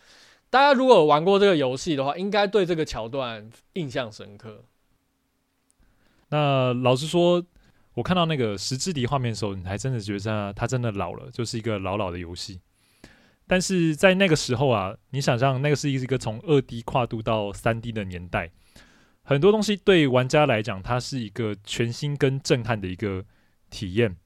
[0.50, 4.66] 大家如果有玩过这个游戏的话，应该对这个桥段印象深刻。
[6.30, 7.44] 那老实说，
[7.94, 12.60] 我看到那个时之笛画面的时候，你还真的觉得它真的老了，就是一个老老的游戏。
[13.48, 18.50] 但是在那个时候啊，你想象那个是一个从二 D 跨度到三 D 的年代，
[19.32, 23.24] 很多东西对玩家来讲，它是一个全新跟震撼的一个
[23.70, 24.18] 体验。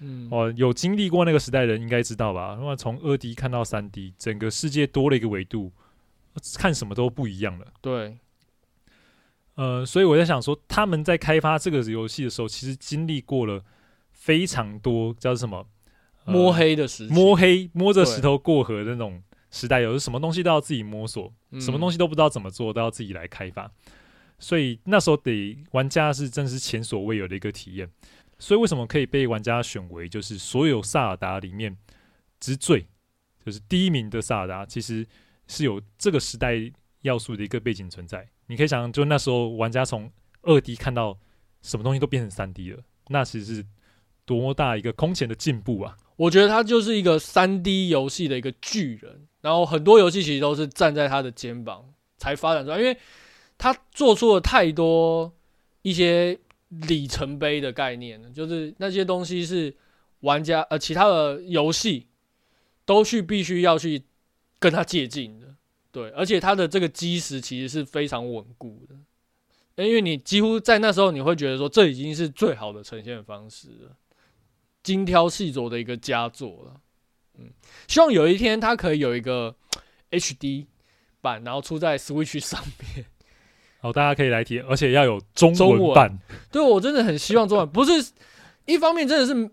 [0.00, 2.56] 嗯，哦，有经历过那个时代的人应该知道吧？
[2.58, 5.70] 那么从二 D 看到三 D，整个世界多了一个维度，
[6.56, 7.66] 看什么都不一样了。
[7.82, 8.16] 对，
[9.56, 13.62] 呃，所以我在想说，他们在开发这个游戏的时候，其实经历过了
[14.12, 15.66] 非常多叫什么
[16.24, 23.70] 摸黑的时，摸黑摸着石头过河的那种时代，有什么东西都要自己摸索，嗯、什么东西都不知道怎么做，都要自己来开发。
[24.38, 27.90] 所以那时候得玩家是真是前所未有的一个体验。
[28.38, 31.76] 所以为什么可以被玩家选为就是所有萨尔达里面
[32.38, 32.86] 之最，
[33.44, 35.04] 就是第一名的萨尔达，其实
[35.48, 36.54] 是有这个时代
[37.02, 38.28] 要素的一个背景存在。
[38.46, 40.10] 你可以想象，就那时候玩家从
[40.42, 41.18] 二 D 看到
[41.62, 43.66] 什么东西都变成三 D 了，那其实是
[44.24, 45.96] 多么大一个空前的进步啊！
[46.14, 52.96] 我觉得他就是一个三 D 游戏的一个巨人，然后很多游戏其实都是站在他的肩膀才发展出来，因为
[53.58, 55.34] 他做出了太多
[55.82, 56.38] 一些。
[56.86, 59.74] 里程碑的概念，就是那些东西是
[60.20, 62.06] 玩家呃其他的游戏
[62.84, 64.02] 都去必须要去
[64.58, 65.46] 跟他借镜的，
[65.90, 68.86] 对，而且他的这个基石其实是非常稳固
[69.76, 73.96] 的，因为你几乎在那时候你会觉得说，这已经是最好的呈现方式了，
[74.82, 76.80] 精挑细琢的一个佳作了，
[77.38, 77.50] 嗯，
[77.86, 79.56] 希望有一天它可以有一个
[80.10, 80.66] HD
[81.22, 82.62] 版，然后出在 Switch 上
[82.94, 83.06] 面。
[83.80, 86.08] 好，大家可以来体验，而且要有中文版。
[86.08, 86.18] 文
[86.50, 87.68] 对，我真的很希望中文。
[87.68, 87.92] 不是
[88.66, 89.50] 一方面，真的是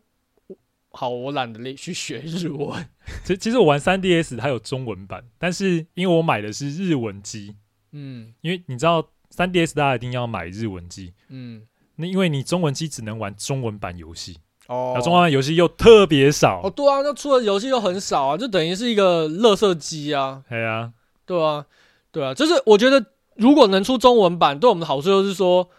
[0.90, 2.88] 好，我懒得去学日文。
[3.24, 7.56] 其其实我玩三 DS 它有中文版，但是因为我买的是日文机，
[7.92, 11.62] 嗯，因为你知道三 DS 大家一定要买日文机，嗯，
[11.98, 20.92] 那因为你中文机只能玩中文版游戏，哦，中文版游戏又特别少，哦，对啊，那出的游戏又很少啊，就等于是一个垃圾机啊，对啊，
[21.28, 21.66] 对啊，
[22.12, 23.06] 对啊，就是我觉得
[23.36, 25.70] 如果能出中文版，对我们的好处就是说，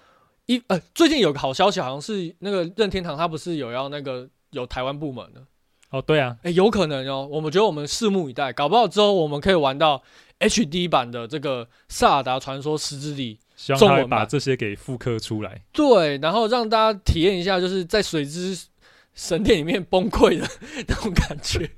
[0.46, 4.28] 一呃，最近有个好消息，好像是那个任天堂它不是有要那个。
[4.52, 5.42] 有台湾部门的
[5.90, 7.28] 哦，对啊，哎、欸，有可能哦。
[7.30, 10.02] 我们觉得我们拭目以待，搞不好之后我们可以玩到
[10.38, 15.60] HD 版的这个《萨尔达传说：石之力》，希望他会把这些给复刻出来。
[15.72, 18.56] 对，然后让大家体验一下，就是在水之
[19.12, 20.48] 神殿里面崩溃的
[20.88, 21.68] 那种感觉。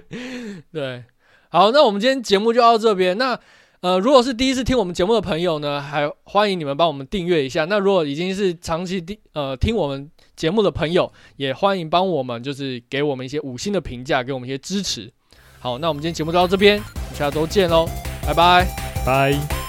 [0.72, 1.04] 对，
[1.50, 3.18] 好，那我们今天节目就到这边。
[3.18, 3.38] 那
[3.84, 7.66] 呃，如果是第一次听我们节目的朋友呢，还欢迎你们帮我们订阅一下。
[7.66, 10.10] 那如果已经是长期听呃听我们。
[10.36, 15.08] 节目的朋友也欢迎帮我们，就是给我们一些五星的评价，给我们一些支持。
[15.60, 17.86] 好，那我们今天节目就到这边，我们下周见喽，
[18.26, 18.66] 拜拜，
[19.06, 19.63] 拜。